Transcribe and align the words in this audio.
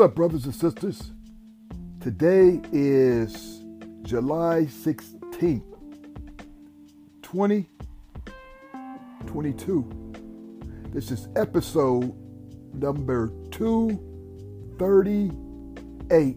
Up, 0.00 0.14
brothers 0.14 0.46
and 0.46 0.54
sisters? 0.54 1.10
Today 2.00 2.62
is 2.72 3.62
July 4.00 4.64
16th, 4.64 5.62
2022. 7.20 10.14
This 10.94 11.10
is 11.10 11.28
episode 11.36 12.14
number 12.72 13.30
238 13.50 16.36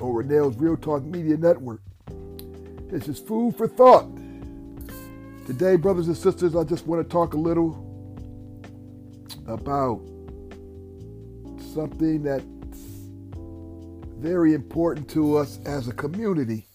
Renell's 0.00 0.56
Real 0.56 0.76
Talk 0.76 1.04
Media 1.04 1.36
Network. 1.36 1.80
This 2.90 3.06
is 3.06 3.20
food 3.20 3.56
for 3.56 3.68
thought. 3.68 4.08
Today, 5.46 5.76
brothers 5.76 6.08
and 6.08 6.16
sisters, 6.16 6.56
I 6.56 6.64
just 6.64 6.88
want 6.88 7.08
to 7.08 7.08
talk 7.08 7.34
a 7.34 7.38
little 7.38 7.78
about 9.46 10.02
something 11.72 12.22
that's 12.22 12.44
very 14.18 14.54
important 14.54 15.08
to 15.10 15.36
us 15.36 15.58
as 15.64 15.88
a 15.88 15.92
community. 15.92 16.66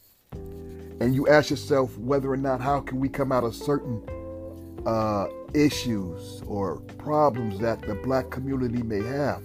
And 0.99 1.13
you 1.13 1.27
ask 1.27 1.49
yourself 1.49 1.97
whether 1.97 2.31
or 2.31 2.37
not 2.37 2.59
how 2.59 2.79
can 2.79 2.99
we 2.99 3.07
come 3.07 3.31
out 3.31 3.43
of 3.43 3.55
certain 3.55 4.01
uh, 4.85 5.27
issues 5.53 6.41
or 6.47 6.77
problems 6.97 7.59
that 7.59 7.81
the 7.81 7.95
black 7.95 8.29
community 8.31 8.81
may 8.81 9.01
have. 9.03 9.43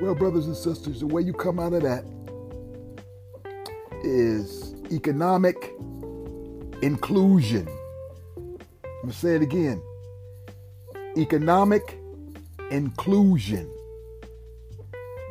Well, 0.00 0.14
brothers 0.14 0.46
and 0.46 0.56
sisters, 0.56 1.00
the 1.00 1.06
way 1.06 1.22
you 1.22 1.32
come 1.32 1.58
out 1.58 1.72
of 1.72 1.82
that 1.82 2.04
is 4.04 4.74
economic 4.92 5.72
inclusion. 6.82 7.66
I'm 8.36 8.52
going 9.02 9.08
to 9.08 9.12
say 9.12 9.34
it 9.36 9.42
again 9.42 9.82
economic 11.16 11.98
inclusion. 12.70 13.70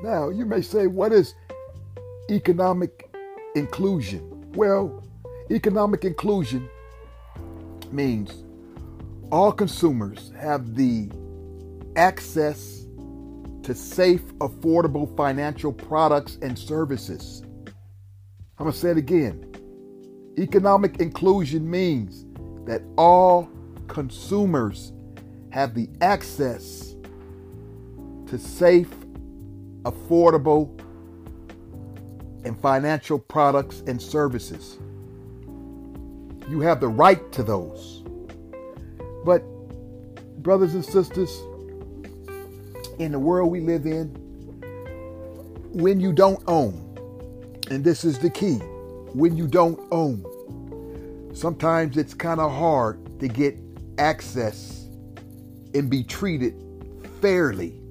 Now, 0.04 0.30
you 0.30 0.46
may 0.46 0.62
say, 0.62 0.88
what 0.88 1.12
is 1.12 1.34
economic 2.30 3.10
inclusion? 3.56 4.52
Well, 4.54 5.04
economic 5.52 6.06
inclusion 6.06 6.70
means 7.92 8.44
all 9.32 9.52
consumers 9.52 10.32
have 10.40 10.76
the 10.76 11.10
access 11.96 12.86
to 13.64 13.74
safe, 13.74 14.24
affordable 14.36 15.16
financial 15.18 15.74
products 15.74 16.38
and 16.42 16.58
services. 16.58 17.42
I'm 18.58 18.66
going 18.66 18.72
to 18.72 18.78
say 18.78 18.92
it 18.92 18.98
again. 18.98 19.52
Economic 20.38 21.00
inclusion 21.00 21.70
means 21.70 22.26
that 22.68 22.82
all 22.98 23.50
consumers 23.88 24.94
have 25.50 25.74
the 25.74 25.90
access 26.02 26.95
to 28.28 28.38
safe, 28.40 28.90
affordable, 29.84 30.70
and 32.44 32.60
financial 32.60 33.20
products 33.20 33.82
and 33.88 34.02
services. 34.02 34.78
You 36.48 36.62
have 36.62 36.80
the 36.80 36.88
right 36.88 37.32
to 37.32 37.44
those. 37.44 38.04
But, 39.26 39.40
brothers 40.44 40.76
and 40.76 40.86
sisters, 40.86 41.30
in 43.00 43.12
the 43.12 43.20
world 43.20 43.52
we 43.52 43.62
live 43.62 43.86
in, 43.86 44.10
when 45.74 46.00
you 46.00 46.14
don't 46.14 46.42
own, 46.48 46.82
and 47.70 47.84
this 47.84 48.06
is 48.06 48.20
the 48.20 48.30
key, 48.30 48.58
when 49.14 49.36
you 49.36 49.48
don't 49.48 49.80
own, 49.92 50.24
sometimes 51.34 51.98
it's 51.98 52.14
kind 52.14 52.40
of 52.40 52.52
hard 52.52 53.20
to 53.20 53.28
get 53.28 53.58
access 53.98 54.88
and 55.74 55.90
be 55.90 56.04
treated 56.04 56.56
fairly 57.22 57.82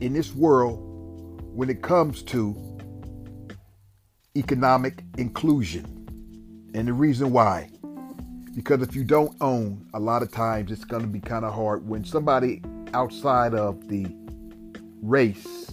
in 0.00 0.12
this 0.12 0.34
world 0.34 0.78
when 1.54 1.68
it 1.68 1.82
comes 1.82 2.22
to 2.22 2.56
economic 4.36 5.02
inclusion. 5.16 5.84
And 6.74 6.86
the 6.86 6.92
reason 6.92 7.32
why, 7.32 7.70
because 8.54 8.82
if 8.82 8.94
you 8.94 9.02
don't 9.02 9.34
own, 9.40 9.88
a 9.94 9.98
lot 9.98 10.22
of 10.22 10.30
times 10.30 10.70
it's 10.70 10.84
going 10.84 11.02
to 11.02 11.08
be 11.08 11.20
kind 11.20 11.44
of 11.44 11.52
hard 11.54 11.86
when 11.88 12.04
somebody 12.04 12.62
outside 12.94 13.54
of 13.54 13.88
the 13.88 14.06
race 15.02 15.72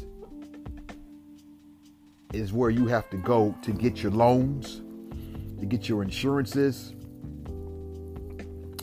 is 2.34 2.52
where 2.52 2.70
you 2.70 2.88
have 2.88 3.10
to 3.12 3.18
go 3.18 3.56
to 3.62 3.72
get 3.72 4.02
your 4.02 4.12
loans, 4.12 4.82
to 5.60 5.66
get 5.66 5.88
your 5.88 6.02
insurances, 6.02 6.96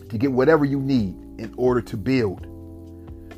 to 0.09 0.19
get 0.19 0.31
whatever 0.31 0.65
you 0.65 0.79
need 0.81 1.17
in 1.39 1.53
order 1.57 1.81
to 1.81 1.97
build 1.97 2.47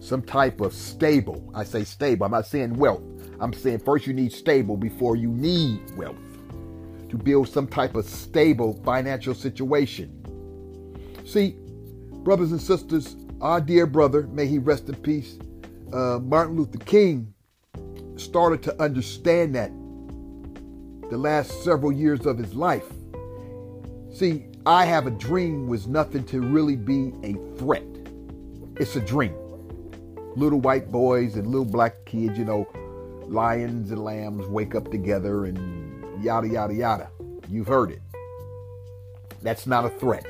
some 0.05 0.23
type 0.23 0.61
of 0.61 0.73
stable. 0.75 1.51
I 1.55 1.65
say 1.65 1.85
stable, 1.85 2.27
I'm 2.27 2.33
not 2.33 2.47
saying 2.47 2.75
wealth. 2.75 3.03
I'm 3.41 3.53
saying 3.53 3.81
first 3.81 4.07
you 4.07 4.13
need 4.13 4.33
stable 4.33 4.77
before 4.77 5.17
you 5.17 5.29
need 5.29 5.81
wealth 5.97 6.17
to 7.09 7.17
build 7.17 7.49
some 7.49 7.67
type 7.67 7.95
of 7.95 8.05
stable 8.05 8.81
financial 8.85 9.35
situation. 9.35 10.21
See, 11.25 11.57
brothers 12.23 12.53
and 12.53 12.61
sisters, 12.61 13.17
our 13.41 13.61
dear 13.61 13.87
brother, 13.87 14.25
may 14.25 14.47
he 14.47 14.59
rest 14.59 14.89
in 14.89 14.97
peace, 14.97 15.39
uh, 15.93 16.19
Martin 16.23 16.57
Luther 16.57 16.79
King 16.79 17.33
started 18.17 18.63
to 18.65 18.83
understand 18.83 19.55
that 19.55 19.71
the 21.11 21.17
last 21.17 21.65
several 21.65 21.93
years 21.93 22.27
of 22.27 22.39
his 22.39 22.55
life. 22.55 22.87
See, 24.13 24.47
I 24.67 24.85
have 24.85 25.07
a 25.07 25.11
dream 25.11 25.67
was 25.67 25.87
nothing 25.87 26.25
to 26.25 26.41
really 26.41 26.77
be 26.77 27.13
a 27.23 27.35
threat. 27.59 27.85
It's 28.77 28.97
a 28.97 29.01
dream 29.01 29.35
little 30.37 30.61
white 30.61 30.91
boys 30.91 31.37
and 31.37 31.47
little 31.47 31.65
black 31.65 32.05
kids, 32.05 32.39
you 32.39 32.45
know, 32.45 32.69
lions 33.27 33.91
and 33.91 34.03
lambs 34.05 34.47
wake 34.47 34.75
up 34.75 34.91
together 34.91 35.45
and 35.47 36.23
yada, 36.23 36.49
yada, 36.49 36.75
yada. 36.75 37.11
You've 37.49 37.67
heard 37.67 37.91
it. 37.91 38.03
That's 39.43 39.67
not 39.67 39.85
a 39.85 39.91
threat. 39.91 40.27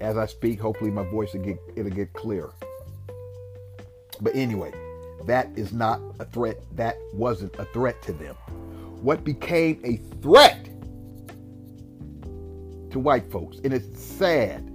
As 0.00 0.16
I 0.16 0.26
speak, 0.26 0.60
hopefully 0.60 0.90
my 0.90 1.04
voice 1.04 1.32
will 1.32 1.42
get 1.42 1.58
it'll 1.76 1.90
get 1.90 2.12
clear. 2.12 2.50
But 4.20 4.34
anyway, 4.34 4.72
that 5.26 5.48
is 5.56 5.72
not 5.72 6.00
a 6.18 6.24
threat. 6.24 6.58
That 6.76 6.96
wasn't 7.14 7.54
a 7.56 7.64
threat 7.66 8.02
to 8.02 8.12
them. 8.12 8.34
What 9.00 9.24
became 9.24 9.80
a 9.84 9.96
threat 10.20 10.64
to 12.90 12.98
white 12.98 13.30
folks, 13.30 13.58
and 13.64 13.72
it's 13.72 14.00
sad 14.00 14.71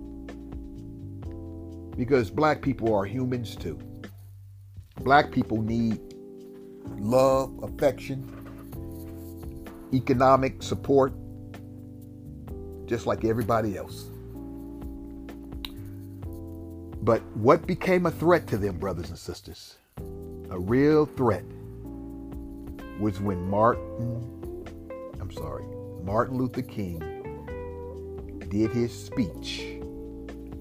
because 1.97 2.29
black 2.29 2.61
people 2.61 2.93
are 2.93 3.03
humans 3.05 3.55
too. 3.55 3.79
Black 5.01 5.31
people 5.31 5.61
need 5.61 5.99
love, 6.99 7.59
affection, 7.63 8.33
economic 9.93 10.61
support, 10.61 11.13
just 12.85 13.05
like 13.07 13.25
everybody 13.25 13.75
else. 13.75 14.09
But 17.01 17.21
what 17.35 17.65
became 17.65 18.05
a 18.05 18.11
threat 18.11 18.47
to 18.47 18.57
them, 18.57 18.77
brothers 18.77 19.09
and 19.09 19.17
sisters? 19.17 19.77
A 20.49 20.59
real 20.59 21.05
threat 21.05 21.43
was 22.99 23.19
when 23.19 23.49
Martin, 23.49 24.65
I'm 25.19 25.31
sorry, 25.31 25.65
Martin 26.03 26.37
Luther 26.37 26.61
King 26.61 26.99
did 28.49 28.71
his 28.71 28.93
speech 28.93 29.76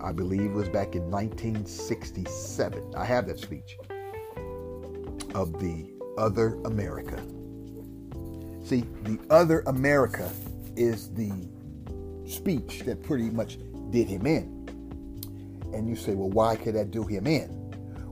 I 0.01 0.13
believe 0.13 0.53
was 0.53 0.69
back 0.69 0.95
in 0.95 1.11
1967. 1.11 2.95
I 2.97 3.05
have 3.05 3.27
that 3.27 3.41
speech 3.41 3.77
of 5.35 5.59
the 5.59 5.93
other 6.19 6.59
America. 6.65 7.17
See, 8.65 8.85
the 9.03 9.19
other 9.31 9.63
America 9.67 10.31
is 10.77 11.13
the 11.15 11.33
speech 12.27 12.81
that 12.81 13.03
pretty 13.03 13.31
much 13.31 13.59
did 13.91 14.09
him 14.09 14.27
in. 14.27 14.53
And 15.73 15.89
you 15.89 15.97
say, 15.97 16.15
well, 16.15 16.31
why 16.31 16.57
could 16.57 16.75
that 16.75 16.91
do 16.91 17.05
him 17.05 17.27
in? 17.27 17.51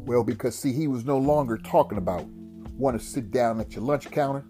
Well, 0.06 0.22
because 0.22 0.58
see, 0.58 0.72
he 0.72 0.86
was 0.86 1.04
no 1.04 1.18
longer 1.18 1.56
talking 1.56 1.98
about 1.98 2.24
want 2.76 2.98
to 2.98 3.04
sit 3.04 3.30
down 3.30 3.60
at 3.60 3.74
your 3.74 3.84
lunch 3.84 4.10
counter 4.10 4.44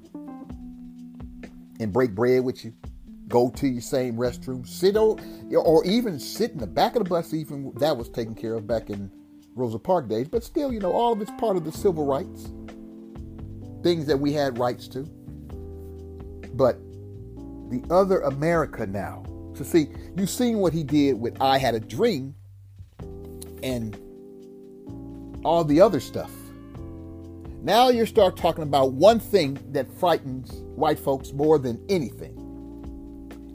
and 1.80 1.92
break 1.92 2.14
bread 2.14 2.42
with 2.42 2.64
you 2.64 2.72
go 3.34 3.50
to 3.50 3.66
your 3.66 3.82
same 3.82 4.14
restroom, 4.14 4.64
sit 4.64 4.96
or, 4.96 5.18
or 5.58 5.84
even 5.84 6.20
sit 6.20 6.52
in 6.52 6.58
the 6.58 6.66
back 6.68 6.94
of 6.94 7.02
the 7.02 7.10
bus. 7.10 7.34
Even 7.34 7.72
that 7.80 7.96
was 7.96 8.08
taken 8.08 8.32
care 8.32 8.54
of 8.54 8.64
back 8.64 8.90
in 8.90 9.10
Rosa 9.56 9.76
Park 9.80 10.08
days. 10.08 10.28
But 10.28 10.44
still, 10.44 10.72
you 10.72 10.78
know, 10.78 10.92
all 10.92 11.12
of 11.12 11.20
it's 11.20 11.32
part 11.32 11.56
of 11.56 11.64
the 11.64 11.72
civil 11.72 12.06
rights, 12.06 12.52
things 13.82 14.06
that 14.06 14.16
we 14.16 14.32
had 14.32 14.56
rights 14.56 14.86
to. 14.88 15.00
But 16.54 16.78
the 17.70 17.82
other 17.90 18.20
America 18.20 18.86
now. 18.86 19.24
So 19.54 19.64
see, 19.64 19.88
you've 20.16 20.30
seen 20.30 20.58
what 20.58 20.72
he 20.72 20.84
did 20.84 21.14
with 21.18 21.36
I 21.40 21.58
Had 21.58 21.74
a 21.74 21.80
Dream 21.80 22.36
and 23.64 23.98
all 25.44 25.64
the 25.64 25.80
other 25.80 25.98
stuff. 25.98 26.30
Now 27.62 27.88
you 27.88 28.06
start 28.06 28.36
talking 28.36 28.62
about 28.62 28.92
one 28.92 29.18
thing 29.18 29.58
that 29.72 29.92
frightens 29.98 30.52
white 30.76 31.00
folks 31.00 31.32
more 31.32 31.58
than 31.58 31.84
anything 31.88 32.43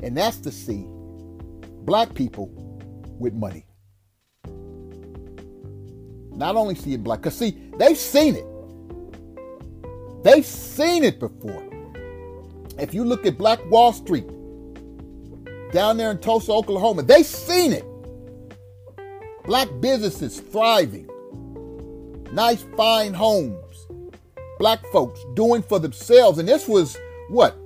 and 0.03 0.15
that's 0.15 0.37
to 0.37 0.51
see 0.51 0.85
black 1.85 2.13
people 2.13 2.49
with 3.19 3.33
money. 3.33 3.65
Not 6.31 6.55
only 6.55 6.75
see 6.75 6.93
it 6.93 7.03
black, 7.03 7.19
because 7.19 7.37
see, 7.37 7.57
they've 7.77 7.97
seen 7.97 8.35
it. 8.35 8.45
They've 10.23 10.45
seen 10.45 11.03
it 11.03 11.19
before. 11.19 11.65
If 12.77 12.93
you 12.93 13.03
look 13.03 13.25
at 13.25 13.37
Black 13.37 13.59
Wall 13.69 13.91
Street 13.91 14.27
down 15.73 15.97
there 15.97 16.11
in 16.11 16.19
Tulsa, 16.19 16.51
Oklahoma, 16.53 17.03
they've 17.03 17.25
seen 17.25 17.73
it. 17.73 17.85
Black 19.43 19.67
businesses 19.81 20.39
thriving, 20.39 21.09
nice, 22.31 22.63
fine 22.77 23.13
homes, 23.13 23.87
black 24.59 24.85
folks 24.93 25.19
doing 25.33 25.61
for 25.61 25.79
themselves. 25.79 26.37
And 26.37 26.47
this 26.47 26.67
was 26.67 26.97
what, 27.29 27.57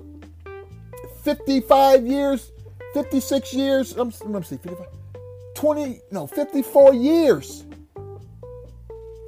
55 1.24 2.06
years, 2.06 2.52
56 2.94 3.54
years? 3.54 3.98
Let 3.98 4.08
me 4.08 4.42
see, 4.44 4.58
55, 4.58 4.88
20, 5.56 6.02
no, 6.12 6.28
54 6.28 6.94
years 6.94 7.66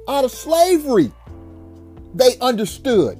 out 0.08 0.24
of 0.24 0.30
slavery. 0.30 1.10
They 2.14 2.38
understood. 2.40 3.18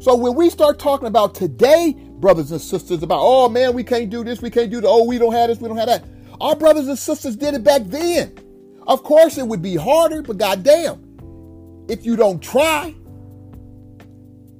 So 0.00 0.14
when 0.14 0.34
we 0.34 0.50
start 0.50 0.78
talking 0.78 1.08
about 1.08 1.34
today, 1.34 1.94
brothers 1.98 2.52
and 2.52 2.60
sisters, 2.60 3.02
about, 3.02 3.20
oh 3.20 3.48
man, 3.48 3.74
we 3.74 3.84
can't 3.84 4.10
do 4.10 4.24
this, 4.24 4.40
we 4.40 4.50
can't 4.50 4.70
do 4.70 4.80
that, 4.80 4.88
oh, 4.88 5.04
we 5.04 5.18
don't 5.18 5.32
have 5.32 5.48
this, 5.48 5.60
we 5.60 5.68
don't 5.68 5.76
have 5.76 5.88
that. 5.88 6.04
Our 6.40 6.54
brothers 6.56 6.88
and 6.88 6.98
sisters 6.98 7.36
did 7.36 7.54
it 7.54 7.64
back 7.64 7.82
then. 7.84 8.38
Of 8.86 9.02
course, 9.02 9.38
it 9.38 9.46
would 9.46 9.60
be 9.60 9.74
harder, 9.74 10.22
but 10.22 10.38
goddamn, 10.38 11.84
if 11.88 12.06
you 12.06 12.16
don't 12.16 12.40
try, 12.42 12.94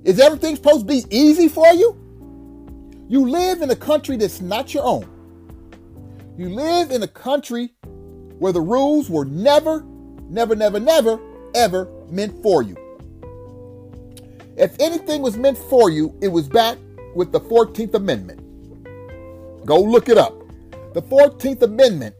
is 0.04 0.20
everything 0.20 0.56
supposed 0.56 0.80
to 0.80 0.86
be 0.86 1.04
easy 1.10 1.48
for 1.48 1.66
you? 1.68 2.07
You 3.08 3.26
live 3.26 3.62
in 3.62 3.70
a 3.70 3.76
country 3.76 4.18
that's 4.18 4.42
not 4.42 4.74
your 4.74 4.84
own. 4.84 5.08
You 6.36 6.50
live 6.50 6.90
in 6.90 7.02
a 7.02 7.08
country 7.08 7.72
where 8.38 8.52
the 8.52 8.60
rules 8.60 9.08
were 9.08 9.24
never, 9.24 9.82
never, 10.28 10.54
never, 10.54 10.78
never, 10.78 11.18
ever 11.54 11.90
meant 12.10 12.42
for 12.42 12.62
you. 12.62 12.76
If 14.58 14.76
anything 14.78 15.22
was 15.22 15.38
meant 15.38 15.56
for 15.56 15.88
you, 15.88 16.14
it 16.20 16.28
was 16.28 16.48
back 16.48 16.76
with 17.14 17.32
the 17.32 17.40
14th 17.40 17.94
Amendment. 17.94 18.44
Go 19.64 19.80
look 19.80 20.10
it 20.10 20.18
up. 20.18 20.34
The 20.92 21.00
14th 21.00 21.62
Amendment, 21.62 22.14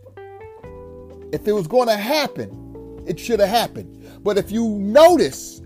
if 1.33 1.47
it 1.47 1.53
was 1.53 1.67
going 1.67 1.89
to 1.89 1.97
happen, 1.97 3.05
it 3.07 3.21
should 3.21 3.41
have 3.41 3.51
happened. 3.51 4.23
But 4.23 4.39
if 4.39 4.51
you 4.51 4.67
notice, 4.67 5.61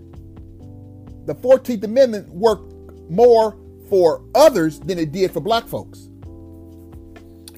the 1.26 1.34
14th 1.36 1.84
Amendment 1.84 2.28
worked 2.30 2.74
more 3.08 3.56
for 3.92 4.24
others 4.34 4.80
than 4.80 4.98
it 4.98 5.12
did 5.12 5.30
for 5.30 5.40
black 5.40 5.68
folks. 5.68 6.08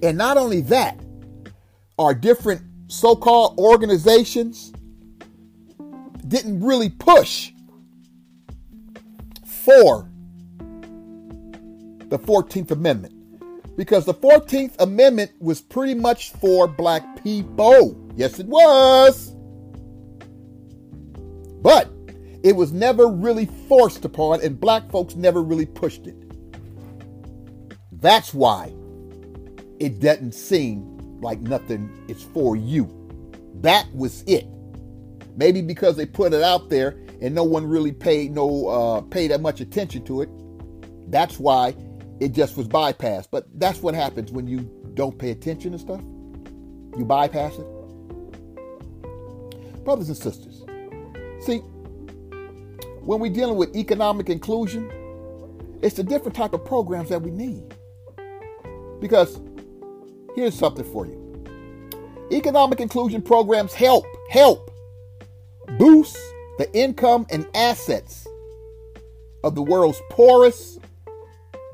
And 0.02 0.18
not 0.18 0.36
only 0.36 0.62
that, 0.62 0.98
our 1.96 2.12
different 2.12 2.60
so 2.88 3.14
called 3.14 3.56
organizations 3.56 4.72
didn't 6.26 6.60
really 6.60 6.90
push 6.90 7.52
for 9.46 10.10
the 12.08 12.18
14th 12.18 12.72
Amendment 12.72 13.14
because 13.76 14.04
the 14.04 14.14
14th 14.14 14.74
Amendment 14.80 15.30
was 15.38 15.60
pretty 15.60 15.94
much 15.94 16.32
for 16.32 16.66
black 16.66 17.22
people. 17.22 17.96
Yes, 18.16 18.40
it 18.40 18.46
was. 18.46 19.36
But 21.62 21.92
it 22.42 22.56
was 22.56 22.72
never 22.72 23.06
really 23.06 23.46
forced 23.68 24.04
upon, 24.04 24.40
and 24.40 24.58
black 24.58 24.90
folks 24.90 25.14
never 25.14 25.40
really 25.40 25.66
pushed 25.66 26.08
it. 26.08 26.23
That's 28.04 28.34
why 28.34 28.70
it 29.80 29.98
doesn't 29.98 30.32
seem 30.32 30.98
like 31.22 31.40
nothing 31.40 32.04
is 32.06 32.22
for 32.22 32.54
you. 32.54 32.86
That 33.62 33.86
was 33.94 34.22
it. 34.26 34.46
Maybe 35.38 35.62
because 35.62 35.96
they 35.96 36.04
put 36.04 36.34
it 36.34 36.42
out 36.42 36.68
there 36.68 36.98
and 37.22 37.34
no 37.34 37.44
one 37.44 37.66
really 37.66 37.92
paid 37.92 38.32
no 38.32 38.68
uh, 38.68 39.00
paid 39.00 39.30
that 39.30 39.40
much 39.40 39.62
attention 39.62 40.04
to 40.04 40.20
it. 40.20 40.28
That's 41.10 41.38
why 41.38 41.74
it 42.20 42.32
just 42.32 42.58
was 42.58 42.68
bypassed. 42.68 43.28
But 43.30 43.46
that's 43.58 43.80
what 43.80 43.94
happens 43.94 44.30
when 44.30 44.46
you 44.46 44.70
don't 44.92 45.18
pay 45.18 45.30
attention 45.30 45.72
to 45.72 45.78
stuff. 45.78 46.02
You 46.02 47.06
bypass 47.06 47.54
it. 47.54 47.66
Brothers 49.82 50.08
and 50.08 50.18
sisters, 50.18 50.62
see, 51.40 51.60
when 53.00 53.18
we're 53.18 53.32
dealing 53.32 53.56
with 53.56 53.74
economic 53.74 54.28
inclusion, 54.28 54.90
it's 55.80 55.98
a 55.98 56.04
different 56.04 56.36
type 56.36 56.52
of 56.52 56.66
programs 56.66 57.08
that 57.08 57.22
we 57.22 57.30
need. 57.30 57.74
Because 59.00 59.40
here's 60.34 60.54
something 60.54 60.84
for 60.84 61.06
you. 61.06 61.20
Economic 62.32 62.80
inclusion 62.80 63.22
programs 63.22 63.74
help, 63.74 64.04
help 64.30 64.70
boost 65.78 66.16
the 66.58 66.70
income 66.72 67.26
and 67.30 67.46
assets 67.54 68.26
of 69.42 69.54
the 69.54 69.62
world's 69.62 70.00
poorest 70.10 70.80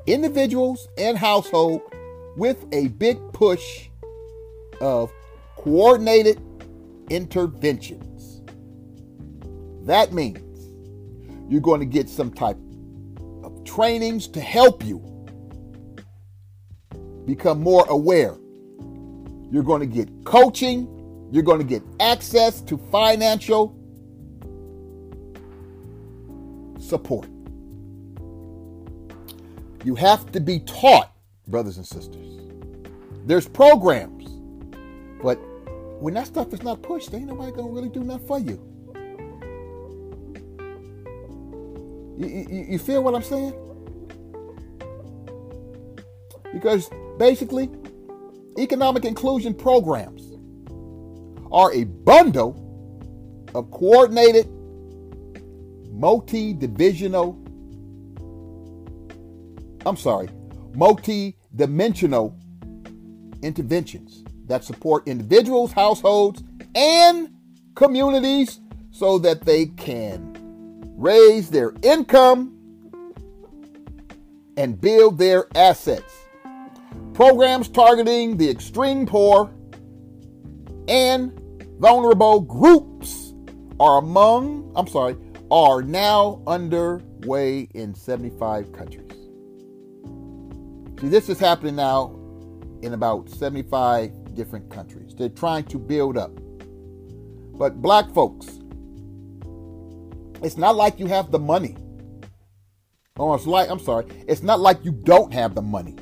individuals 0.07 0.87
and 0.97 1.17
household 1.17 1.81
with 2.35 2.65
a 2.71 2.87
big 2.89 3.17
push 3.33 3.87
of 4.79 5.11
coordinated 5.55 6.41
interventions. 7.09 8.41
That 9.85 10.11
means 10.13 10.39
you're 11.49 11.61
going 11.61 11.79
to 11.79 11.85
get 11.85 12.09
some 12.09 12.31
type 12.31 12.57
of 13.43 13.63
trainings 13.63 14.27
to 14.29 14.41
help 14.41 14.83
you 14.83 15.10
become 17.25 17.61
more 17.61 17.85
aware. 17.87 18.35
You're 19.51 19.63
going 19.63 19.81
to 19.81 19.85
get 19.85 20.09
coaching, 20.25 20.87
you're 21.31 21.43
going 21.43 21.59
to 21.59 21.65
get 21.65 21.83
access 21.99 22.61
to 22.61 22.77
financial 22.77 23.75
support. 26.79 27.27
You 29.83 29.95
have 29.95 30.31
to 30.33 30.39
be 30.39 30.59
taught, 30.59 31.11
brothers 31.47 31.77
and 31.77 31.85
sisters. 31.85 32.39
There's 33.25 33.47
programs, 33.47 34.29
but 35.21 35.35
when 36.01 36.13
that 36.15 36.27
stuff 36.27 36.53
is 36.53 36.63
not 36.63 36.81
pushed, 36.81 37.13
ain't 37.13 37.27
nobody 37.27 37.51
gonna 37.51 37.71
really 37.71 37.89
do 37.89 38.03
nothing 38.03 38.27
for 38.27 38.39
you. 38.39 38.59
You, 42.17 42.27
you, 42.27 42.65
you 42.71 42.79
feel 42.79 43.03
what 43.03 43.15
I'm 43.15 43.23
saying? 43.23 43.53
Because 46.53 46.89
basically, 47.17 47.69
economic 48.57 49.05
inclusion 49.05 49.53
programs 49.53 50.31
are 51.51 51.73
a 51.73 51.83
bundle 51.85 52.57
of 53.53 53.69
coordinated, 53.71 54.49
multi 55.91 56.53
divisional 56.53 57.41
I'm 59.85 59.97
sorry, 59.97 60.29
multi 60.75 61.37
dimensional 61.55 62.37
interventions 63.41 64.23
that 64.45 64.63
support 64.63 65.07
individuals, 65.07 65.71
households, 65.71 66.43
and 66.75 67.29
communities 67.75 68.59
so 68.91 69.17
that 69.19 69.41
they 69.41 69.65
can 69.67 70.37
raise 70.97 71.49
their 71.49 71.73
income 71.81 72.57
and 74.55 74.79
build 74.79 75.17
their 75.17 75.47
assets. 75.55 76.20
Programs 77.21 77.69
targeting 77.69 78.35
the 78.35 78.49
extreme 78.49 79.05
poor 79.05 79.53
and 80.87 81.39
vulnerable 81.79 82.41
groups 82.41 83.35
are 83.79 83.99
among, 83.99 84.71
I'm 84.75 84.87
sorry, 84.87 85.15
are 85.51 85.83
now 85.83 86.41
underway 86.47 87.69
in 87.75 87.93
75 87.93 88.73
countries. 88.73 89.11
See, 90.99 91.09
this 91.09 91.29
is 91.29 91.37
happening 91.37 91.75
now 91.75 92.19
in 92.81 92.95
about 92.95 93.29
75 93.29 94.33
different 94.33 94.71
countries. 94.71 95.13
They're 95.13 95.29
trying 95.29 95.65
to 95.65 95.77
build 95.77 96.17
up. 96.17 96.31
But 97.53 97.83
black 97.83 98.11
folks, 98.15 98.47
it's 100.41 100.57
not 100.57 100.75
like 100.75 100.99
you 100.99 101.05
have 101.05 101.29
the 101.29 101.37
money. 101.37 101.77
Oh, 103.15 103.35
it's 103.35 103.45
like, 103.45 103.69
I'm 103.69 103.77
sorry, 103.77 104.07
it's 104.27 104.41
not 104.41 104.59
like 104.59 104.83
you 104.83 104.91
don't 104.91 105.31
have 105.31 105.53
the 105.53 105.61
money. 105.61 105.97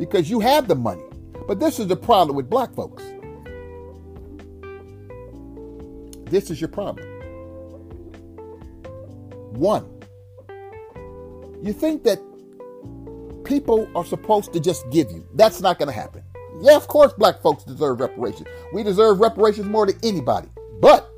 Because 0.00 0.30
you 0.30 0.40
have 0.40 0.66
the 0.66 0.74
money. 0.74 1.04
But 1.46 1.60
this 1.60 1.78
is 1.78 1.86
the 1.86 1.96
problem 1.96 2.34
with 2.34 2.48
black 2.48 2.74
folks. 2.74 3.04
This 6.30 6.50
is 6.50 6.58
your 6.58 6.68
problem. 6.68 7.06
One, 9.52 9.84
you 11.62 11.74
think 11.74 12.02
that 12.04 12.18
people 13.44 13.90
are 13.94 14.04
supposed 14.06 14.54
to 14.54 14.60
just 14.60 14.88
give 14.90 15.10
you. 15.10 15.26
That's 15.34 15.60
not 15.60 15.78
going 15.78 15.88
to 15.88 15.94
happen. 15.94 16.22
Yeah, 16.62 16.76
of 16.76 16.88
course, 16.88 17.12
black 17.12 17.42
folks 17.42 17.64
deserve 17.64 18.00
reparations. 18.00 18.48
We 18.72 18.82
deserve 18.82 19.20
reparations 19.20 19.66
more 19.66 19.84
than 19.84 19.98
anybody. 20.02 20.48
But 20.80 21.10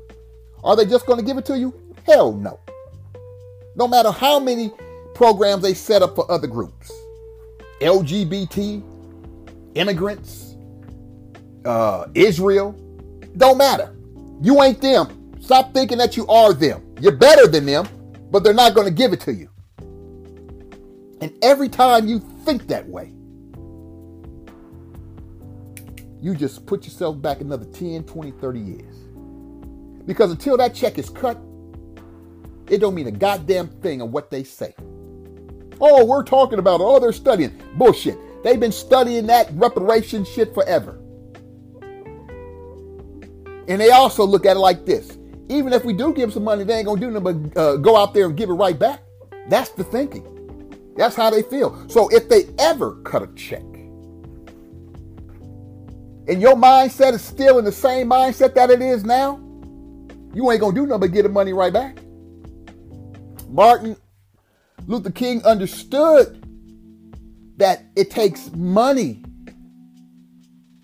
are 0.61 0.75
they 0.75 0.85
just 0.85 1.05
going 1.05 1.19
to 1.19 1.25
give 1.25 1.37
it 1.37 1.45
to 1.45 1.57
you? 1.57 1.73
Hell 2.05 2.33
no. 2.33 2.59
No 3.77 3.87
matter 3.87 4.11
how 4.11 4.39
many 4.39 4.71
programs 5.15 5.61
they 5.61 5.73
set 5.73 6.01
up 6.01 6.15
for 6.15 6.29
other 6.29 6.47
groups 6.47 6.91
LGBT, 7.83 8.81
immigrants, 9.75 10.55
uh, 11.65 12.07
Israel, 12.15 12.71
don't 13.37 13.57
matter. 13.57 13.95
You 14.41 14.61
ain't 14.63 14.81
them. 14.81 15.35
Stop 15.41 15.73
thinking 15.73 15.97
that 15.97 16.15
you 16.15 16.25
are 16.27 16.53
them. 16.53 16.95
You're 16.99 17.15
better 17.15 17.47
than 17.47 17.65
them, 17.65 17.87
but 18.31 18.43
they're 18.43 18.53
not 18.53 18.73
going 18.73 18.87
to 18.87 18.93
give 18.93 19.11
it 19.13 19.19
to 19.21 19.33
you. 19.33 19.49
And 21.21 21.33
every 21.41 21.69
time 21.69 22.07
you 22.07 22.19
think 22.45 22.67
that 22.67 22.87
way, 22.87 23.13
you 26.21 26.35
just 26.35 26.65
put 26.65 26.85
yourself 26.85 27.21
back 27.21 27.41
another 27.41 27.65
10, 27.65 28.05
20, 28.05 28.31
30 28.31 28.59
years. 28.59 28.95
Because 30.05 30.31
until 30.31 30.55
that 30.57 30.73
check 30.73 30.97
is 30.97 31.09
cut, 31.09 31.37
it 32.69 32.79
don't 32.79 32.95
mean 32.95 33.07
a 33.07 33.11
goddamn 33.11 33.67
thing 33.67 34.01
of 34.01 34.11
what 34.11 34.31
they 34.31 34.43
say. 34.43 34.73
Oh, 35.81 36.05
we're 36.05 36.23
talking 36.23 36.59
about 36.59 36.79
it. 36.79 36.83
Oh, 36.83 36.99
they're 36.99 37.11
studying. 37.13 37.61
Bullshit. 37.75 38.17
They've 38.43 38.59
been 38.59 38.71
studying 38.71 39.27
that 39.27 39.49
reparation 39.53 40.25
shit 40.25 40.53
forever. 40.53 40.99
And 43.67 43.79
they 43.79 43.91
also 43.91 44.25
look 44.25 44.45
at 44.45 44.57
it 44.57 44.59
like 44.59 44.85
this. 44.85 45.17
Even 45.49 45.73
if 45.73 45.85
we 45.85 45.93
do 45.93 46.13
give 46.13 46.33
some 46.33 46.43
money, 46.43 46.63
they 46.63 46.75
ain't 46.75 46.85
gonna 46.85 46.99
do 46.99 47.11
nothing 47.11 47.49
but 47.49 47.59
uh, 47.59 47.77
go 47.77 47.95
out 47.95 48.13
there 48.13 48.25
and 48.25 48.35
give 48.35 48.49
it 48.49 48.53
right 48.53 48.77
back. 48.77 49.01
That's 49.47 49.69
the 49.69 49.83
thinking. 49.83 50.29
That's 50.97 51.15
how 51.15 51.29
they 51.29 51.41
feel. 51.41 51.87
So 51.89 52.09
if 52.09 52.29
they 52.29 52.49
ever 52.59 52.95
cut 53.03 53.23
a 53.23 53.27
check, 53.35 53.63
and 56.27 56.41
your 56.41 56.55
mindset 56.55 57.13
is 57.13 57.21
still 57.21 57.59
in 57.59 57.65
the 57.65 57.71
same 57.71 58.09
mindset 58.09 58.53
that 58.55 58.69
it 58.69 58.81
is 58.81 59.03
now, 59.03 59.39
you 60.33 60.49
ain't 60.51 60.61
gonna 60.61 60.73
do 60.73 60.85
nothing 60.85 61.01
but 61.01 61.11
get 61.11 61.23
the 61.23 61.29
money 61.29 61.53
right 61.53 61.73
back. 61.73 61.97
Martin 63.49 63.95
Luther 64.87 65.11
King 65.11 65.43
understood 65.45 66.45
that 67.57 67.85
it 67.95 68.09
takes 68.09 68.51
money 68.51 69.23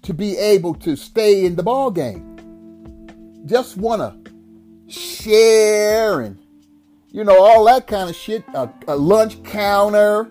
to 0.04 0.14
be 0.14 0.38
able 0.38 0.74
to 0.76 0.96
stay 0.96 1.46
in 1.46 1.56
the 1.56 1.64
ball 1.64 1.92
game. 1.92 2.26
Just 3.46 3.78
wanna 3.78 4.18
share 4.88 6.22
and 6.22 6.38
you 7.12 7.24
know 7.24 7.44
all 7.44 7.66
that 7.66 7.88
kind 7.88 8.10
of 8.10 8.16
shit. 8.16 8.44
A, 8.54 8.70
a 8.88 8.96
lunch 8.96 9.44
counter. 9.44 10.26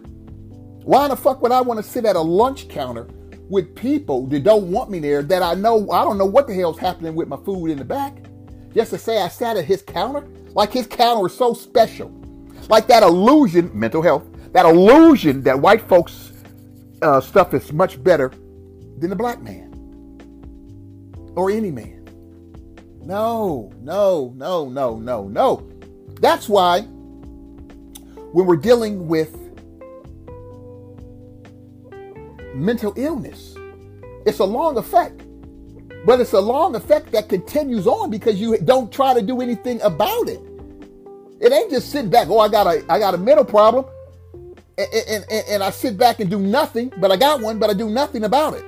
Why 0.84 1.08
the 1.08 1.16
fuck 1.16 1.42
would 1.42 1.52
I 1.52 1.60
want 1.60 1.78
to 1.78 1.88
sit 1.88 2.04
at 2.04 2.16
a 2.16 2.20
lunch 2.20 2.68
counter 2.68 3.08
with 3.50 3.74
people 3.74 4.26
that 4.28 4.42
don't 4.42 4.70
want 4.70 4.90
me 4.90 5.00
there? 5.00 5.22
That 5.22 5.42
I 5.42 5.54
know 5.54 5.90
I 5.90 6.02
don't 6.02 6.18
know 6.18 6.26
what 6.26 6.46
the 6.46 6.54
hell's 6.54 6.78
happening 6.78 7.14
with 7.14 7.28
my 7.28 7.36
food 7.36 7.70
in 7.70 7.78
the 7.78 7.84
back. 7.84 8.16
Just 8.74 8.90
to 8.90 8.98
say 8.98 9.20
I 9.20 9.28
sat 9.28 9.56
at 9.56 9.64
his 9.64 9.82
counter, 9.82 10.26
like 10.54 10.72
his 10.72 10.86
counter 10.86 11.26
is 11.26 11.36
so 11.36 11.52
special, 11.52 12.10
like 12.68 12.86
that 12.88 13.02
illusion, 13.02 13.70
mental 13.72 14.02
health, 14.02 14.24
that 14.52 14.66
illusion 14.66 15.42
that 15.42 15.58
white 15.58 15.82
folks 15.82 16.32
uh, 17.02 17.20
stuff 17.20 17.54
is 17.54 17.72
much 17.72 18.02
better 18.02 18.30
than 18.98 19.10
the 19.10 19.16
black 19.16 19.40
man 19.42 19.68
or 21.36 21.50
any 21.50 21.70
man. 21.70 22.04
No, 23.04 23.72
no, 23.80 24.32
no, 24.36 24.68
no, 24.68 24.96
no, 24.96 25.28
no. 25.28 25.68
That's 26.20 26.48
why 26.48 26.80
when 28.32 28.46
we're 28.46 28.56
dealing 28.56 29.08
with 29.08 29.34
mental 32.54 32.92
illness, 32.96 33.54
it's 34.26 34.40
a 34.40 34.44
long 34.44 34.76
effect. 34.76 35.22
But 36.04 36.20
it's 36.20 36.32
a 36.32 36.40
long 36.40 36.74
effect 36.74 37.12
that 37.12 37.28
continues 37.28 37.86
on 37.86 38.10
because 38.10 38.40
you 38.40 38.56
don't 38.58 38.92
try 38.92 39.14
to 39.14 39.22
do 39.22 39.40
anything 39.40 39.80
about 39.82 40.28
it. 40.28 40.40
It 41.40 41.52
ain't 41.52 41.70
just 41.70 41.90
sitting 41.90 42.10
back, 42.10 42.28
oh, 42.28 42.40
I 42.40 42.48
got 42.48 42.66
a 42.66 42.84
I 42.88 42.98
got 42.98 43.14
a 43.14 43.18
mental 43.18 43.44
problem. 43.44 43.86
And, 44.76 44.88
and, 44.94 45.24
and, 45.30 45.44
and 45.48 45.62
I 45.62 45.70
sit 45.70 45.98
back 45.98 46.20
and 46.20 46.30
do 46.30 46.38
nothing, 46.38 46.92
but 46.98 47.10
I 47.10 47.16
got 47.16 47.40
one, 47.40 47.58
but 47.58 47.68
I 47.68 47.72
do 47.74 47.90
nothing 47.90 48.24
about 48.24 48.54
it. 48.54 48.64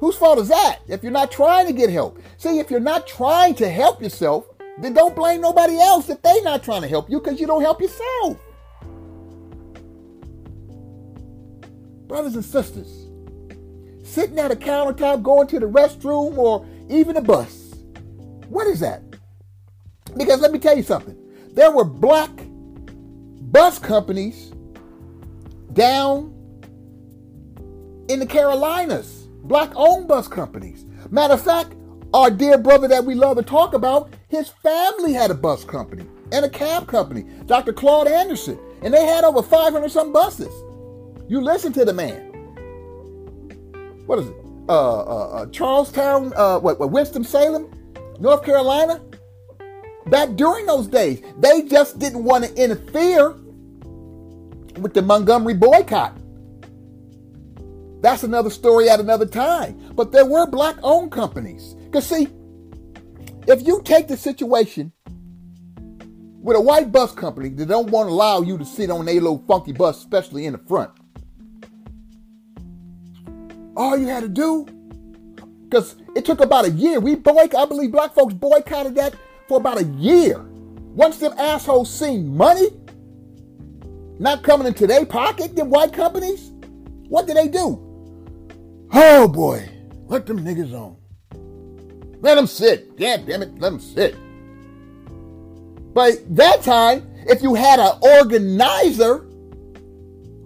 Whose 0.00 0.16
fault 0.16 0.38
is 0.38 0.48
that? 0.48 0.80
If 0.88 1.02
you're 1.02 1.12
not 1.12 1.30
trying 1.30 1.66
to 1.66 1.72
get 1.72 1.90
help. 1.90 2.18
See, 2.38 2.58
if 2.58 2.70
you're 2.70 2.80
not 2.80 3.06
trying 3.06 3.54
to 3.56 3.68
help 3.68 4.02
yourself, 4.02 4.46
then 4.78 4.92
don't 4.92 5.14
blame 5.14 5.40
nobody 5.40 5.78
else 5.78 6.08
if 6.08 6.20
they're 6.22 6.42
not 6.42 6.62
trying 6.62 6.82
to 6.82 6.88
help 6.88 7.10
you 7.10 7.18
because 7.20 7.40
you 7.40 7.46
don't 7.46 7.62
help 7.62 7.80
yourself. 7.80 8.38
Brothers 12.06 12.34
and 12.34 12.44
sisters, 12.44 13.06
sitting 14.02 14.38
at 14.38 14.52
a 14.52 14.56
countertop, 14.56 15.22
going 15.22 15.46
to 15.48 15.58
the 15.58 15.66
restroom, 15.66 16.36
or 16.38 16.66
even 16.88 17.16
a 17.16 17.22
bus. 17.22 17.74
What 18.48 18.66
is 18.66 18.80
that? 18.80 19.02
Because 20.16 20.40
let 20.40 20.52
me 20.52 20.58
tell 20.58 20.76
you 20.76 20.82
something. 20.82 21.16
There 21.56 21.70
were 21.70 21.84
black 21.84 22.30
bus 23.50 23.78
companies 23.78 24.52
down 25.72 26.34
in 28.10 28.20
the 28.20 28.26
Carolinas, 28.26 29.26
black 29.44 29.72
owned 29.74 30.06
bus 30.06 30.28
companies. 30.28 30.84
Matter 31.10 31.32
of 31.32 31.42
fact, 31.42 31.74
our 32.12 32.30
dear 32.30 32.58
brother 32.58 32.88
that 32.88 33.06
we 33.06 33.14
love 33.14 33.38
to 33.38 33.42
talk 33.42 33.72
about, 33.72 34.12
his 34.28 34.50
family 34.62 35.14
had 35.14 35.30
a 35.30 35.34
bus 35.34 35.64
company 35.64 36.04
and 36.30 36.44
a 36.44 36.50
cab 36.50 36.88
company, 36.88 37.24
Dr. 37.46 37.72
Claude 37.72 38.06
Anderson, 38.06 38.58
and 38.82 38.92
they 38.92 39.06
had 39.06 39.24
over 39.24 39.42
500 39.42 39.90
some 39.90 40.12
buses. 40.12 40.52
You 41.26 41.40
listen 41.40 41.72
to 41.72 41.86
the 41.86 41.94
man. 41.94 42.32
What 44.04 44.18
is 44.18 44.28
it? 44.28 44.36
Uh, 44.68 45.00
uh, 45.00 45.28
uh 45.28 45.46
Charlestown, 45.46 46.34
uh, 46.36 46.58
what, 46.58 46.78
what, 46.78 46.90
Winston-Salem, 46.90 47.72
North 48.20 48.44
Carolina. 48.44 49.00
Back 50.06 50.36
during 50.36 50.66
those 50.66 50.86
days, 50.86 51.20
they 51.38 51.62
just 51.62 51.98
didn't 51.98 52.22
want 52.22 52.44
to 52.44 52.54
interfere 52.54 53.30
with 54.78 54.94
the 54.94 55.02
Montgomery 55.02 55.54
boycott. 55.54 56.16
That's 58.02 58.22
another 58.22 58.50
story 58.50 58.88
at 58.88 59.00
another 59.00 59.26
time. 59.26 59.92
But 59.94 60.12
there 60.12 60.24
were 60.24 60.46
black 60.46 60.76
owned 60.82 61.10
companies. 61.10 61.74
Because, 61.84 62.06
see, 62.06 62.28
if 63.48 63.66
you 63.66 63.82
take 63.82 64.06
the 64.06 64.16
situation 64.16 64.92
with 66.40 66.56
a 66.56 66.60
white 66.60 66.92
bus 66.92 67.12
company 67.12 67.48
that 67.48 67.66
don't 67.66 67.90
want 67.90 68.08
to 68.08 68.12
allow 68.12 68.42
you 68.42 68.56
to 68.58 68.64
sit 68.64 68.90
on 68.90 69.08
a 69.08 69.12
little 69.14 69.42
funky 69.48 69.72
bus, 69.72 69.98
especially 69.98 70.46
in 70.46 70.52
the 70.52 70.58
front, 70.58 70.92
all 73.76 73.96
you 73.96 74.06
had 74.06 74.22
to 74.22 74.28
do, 74.28 74.66
because 75.64 75.96
it 76.14 76.24
took 76.24 76.40
about 76.40 76.64
a 76.64 76.70
year. 76.70 77.00
We 77.00 77.16
boycott, 77.16 77.54
I 77.56 77.64
believe 77.66 77.90
black 77.90 78.14
folks 78.14 78.34
boycotted 78.34 78.94
that 78.94 79.16
for 79.48 79.58
about 79.58 79.80
a 79.80 79.84
year. 79.84 80.40
Once 80.94 81.18
them 81.18 81.32
assholes 81.38 81.92
seen 81.92 82.36
money 82.36 82.68
not 84.18 84.42
coming 84.42 84.66
into 84.66 84.86
their 84.86 85.04
pocket, 85.04 85.54
them 85.54 85.70
white 85.70 85.92
companies, 85.92 86.52
what 87.08 87.26
did 87.26 87.36
they 87.36 87.48
do? 87.48 87.82
Oh 88.92 89.28
boy, 89.28 89.68
let 90.06 90.26
them 90.26 90.40
niggas 90.40 90.72
on. 90.72 90.96
Let 92.20 92.36
them 92.36 92.46
sit. 92.46 92.96
God 92.96 93.26
damn 93.26 93.42
it, 93.42 93.58
let 93.58 93.70
them 93.70 93.80
sit. 93.80 94.16
But 95.92 96.34
that 96.36 96.62
time, 96.62 97.06
if 97.26 97.42
you 97.42 97.54
had 97.54 97.78
an 97.78 97.92
organizer 98.02 99.26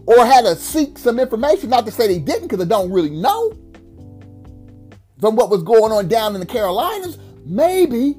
or 0.07 0.25
had 0.27 0.45
to 0.45 0.57
seek 0.57 0.99
some 0.99 1.19
information, 1.19 1.71
not 1.71 1.87
to 1.87 1.93
say 1.93 2.07
they 2.07 2.19
didn't 2.19 2.43
because 2.43 2.59
they 2.59 2.69
don't 2.69 2.91
really 2.91 3.11
know 3.11 3.53
from 5.21 5.37
what 5.37 5.51
was 5.51 5.63
going 5.63 5.93
on 5.93 6.09
down 6.09 6.35
in 6.35 6.41
the 6.41 6.47
Carolinas, 6.47 7.19
maybe 7.45 8.17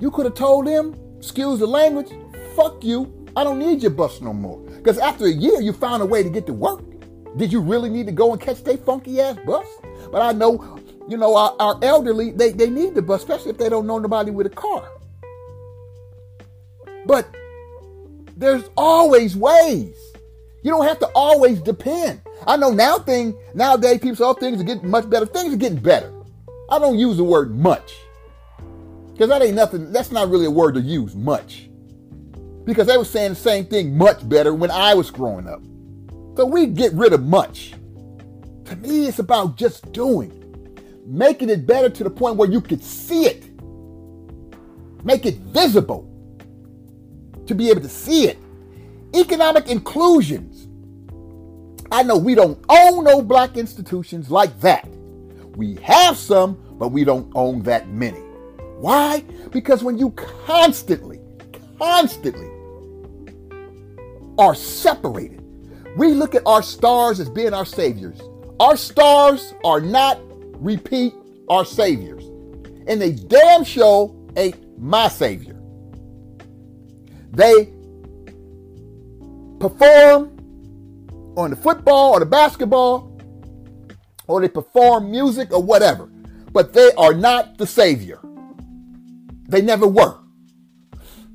you 0.00 0.10
could 0.10 0.26
have 0.26 0.34
told 0.34 0.66
them, 0.66 0.94
excuse 1.18 1.58
the 1.58 1.66
language, 1.66 2.08
fuck 2.54 2.82
you, 2.84 3.26
I 3.36 3.44
don't 3.44 3.58
need 3.58 3.82
your 3.82 3.90
bus 3.90 4.20
no 4.20 4.32
more. 4.32 4.58
Because 4.60 4.98
after 4.98 5.26
a 5.26 5.30
year, 5.30 5.60
you 5.60 5.72
found 5.72 6.02
a 6.02 6.06
way 6.06 6.22
to 6.22 6.30
get 6.30 6.46
to 6.46 6.52
work. 6.52 6.82
Did 7.36 7.52
you 7.52 7.60
really 7.60 7.88
need 7.88 8.06
to 8.06 8.12
go 8.12 8.32
and 8.32 8.40
catch 8.40 8.64
their 8.64 8.76
funky 8.76 9.20
ass 9.20 9.36
bus? 9.46 9.66
But 10.10 10.22
I 10.22 10.32
know, 10.32 10.80
you 11.08 11.16
know, 11.16 11.36
our, 11.36 11.54
our 11.60 11.78
elderly, 11.82 12.32
they, 12.32 12.52
they 12.52 12.70
need 12.70 12.94
the 12.94 13.02
bus, 13.02 13.20
especially 13.22 13.50
if 13.50 13.58
they 13.58 13.68
don't 13.68 13.86
know 13.86 13.98
nobody 13.98 14.30
with 14.30 14.46
a 14.46 14.50
car. 14.50 14.88
But 17.06 17.28
there's 18.36 18.68
always 18.76 19.36
ways. 19.36 19.96
You 20.62 20.70
don't 20.70 20.86
have 20.86 20.98
to 21.00 21.06
always 21.14 21.60
depend. 21.60 22.20
I 22.46 22.56
know 22.56 22.70
now 22.70 22.98
thing 22.98 23.36
nowadays 23.54 24.00
people 24.00 24.16
say 24.16 24.24
oh, 24.24 24.34
things 24.34 24.60
are 24.60 24.64
getting 24.64 24.90
much 24.90 25.08
better. 25.08 25.26
Things 25.26 25.54
are 25.54 25.56
getting 25.56 25.78
better. 25.78 26.12
I 26.70 26.78
don't 26.78 26.98
use 26.98 27.16
the 27.16 27.24
word 27.24 27.56
much. 27.56 27.96
Because 29.18 29.30
that 29.30 29.42
ain't 29.42 29.56
nothing, 29.56 29.90
that's 29.90 30.12
not 30.12 30.30
really 30.30 30.46
a 30.46 30.50
word 30.50 30.76
to 30.76 30.80
use, 30.80 31.16
much. 31.16 31.68
Because 32.64 32.86
they 32.86 32.96
were 32.96 33.04
saying 33.04 33.30
the 33.30 33.34
same 33.34 33.66
thing 33.66 33.98
much 33.98 34.28
better 34.28 34.54
when 34.54 34.70
I 34.70 34.94
was 34.94 35.10
growing 35.10 35.48
up. 35.48 35.60
So 36.36 36.46
we 36.46 36.66
get 36.66 36.92
rid 36.92 37.12
of 37.12 37.24
much. 37.24 37.74
To 38.66 38.76
me, 38.76 39.08
it's 39.08 39.18
about 39.18 39.56
just 39.56 39.90
doing, 39.90 40.30
making 41.04 41.50
it 41.50 41.66
better 41.66 41.90
to 41.90 42.04
the 42.04 42.10
point 42.10 42.36
where 42.36 42.48
you 42.48 42.60
could 42.60 42.80
see 42.80 43.26
it, 43.26 43.50
make 45.04 45.26
it 45.26 45.34
visible, 45.38 46.08
to 47.46 47.56
be 47.56 47.70
able 47.70 47.80
to 47.80 47.88
see 47.88 48.28
it. 48.28 48.38
Economic 49.16 49.66
inclusions. 49.66 50.68
I 51.90 52.04
know 52.04 52.16
we 52.16 52.36
don't 52.36 52.64
own 52.68 53.02
no 53.02 53.20
black 53.20 53.56
institutions 53.56 54.30
like 54.30 54.60
that. 54.60 54.88
We 55.56 55.74
have 55.82 56.16
some, 56.16 56.56
but 56.78 56.90
we 56.90 57.02
don't 57.02 57.32
own 57.34 57.64
that 57.64 57.88
many. 57.88 58.27
Why? 58.80 59.24
Because 59.50 59.82
when 59.82 59.98
you 59.98 60.10
constantly, 60.12 61.20
constantly 61.78 62.50
are 64.38 64.54
separated 64.54 65.38
we 65.98 66.12
look 66.12 66.36
at 66.36 66.42
our 66.46 66.62
stars 66.62 67.18
as 67.18 67.28
being 67.28 67.52
our 67.52 67.66
saviors. 67.66 68.20
Our 68.60 68.76
stars 68.76 69.52
are 69.64 69.80
not, 69.80 70.20
repeat, 70.62 71.12
our 71.48 71.64
saviors. 71.64 72.24
And 72.86 73.02
they 73.02 73.10
damn 73.10 73.64
sure 73.64 74.14
ain't 74.36 74.78
my 74.78 75.08
savior. 75.08 75.60
They 77.32 77.72
perform 79.58 80.36
on 81.36 81.50
the 81.50 81.56
football 81.56 82.12
or 82.12 82.20
the 82.20 82.26
basketball, 82.26 83.20
or 84.28 84.40
they 84.40 84.48
perform 84.48 85.10
music 85.10 85.52
or 85.52 85.62
whatever, 85.62 86.06
but 86.52 86.72
they 86.72 86.92
are 86.96 87.12
not 87.12 87.58
the 87.58 87.66
savior. 87.66 88.20
They 89.48 89.62
never 89.62 89.86
were. 89.86 90.18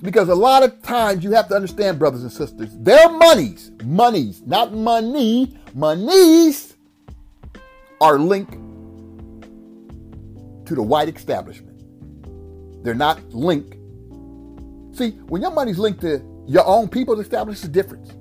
Because 0.02 0.30
a 0.30 0.36
lot 0.36 0.64
of 0.64 0.82
times 0.84 1.24
you 1.24 1.32
have 1.32 1.48
to 1.48 1.56
understand, 1.56 1.98
brothers 1.98 2.24
and 2.24 2.32
sisters, 2.32 2.70
their 2.78 3.10
monies, 3.10 3.72
monies, 3.84 4.42
not 4.46 4.74
money, 4.74 5.58
monies 5.74 6.76
are 8.02 8.20
linked 8.20 8.54
to 10.68 10.76
the 10.76 10.84
white 10.84 11.08
establishment. 11.14 11.72
They're 12.84 12.94
not 12.94 13.24
linked. 13.34 13.78
See, 14.96 15.12
when 15.28 15.42
your 15.42 15.52
money's 15.52 15.80
linked 15.80 16.02
to 16.02 16.22
your 16.48 16.68
own 16.68 16.90
people's 16.90 17.20
establishment, 17.20 17.70
a 17.70 17.74
difference. 17.74 18.12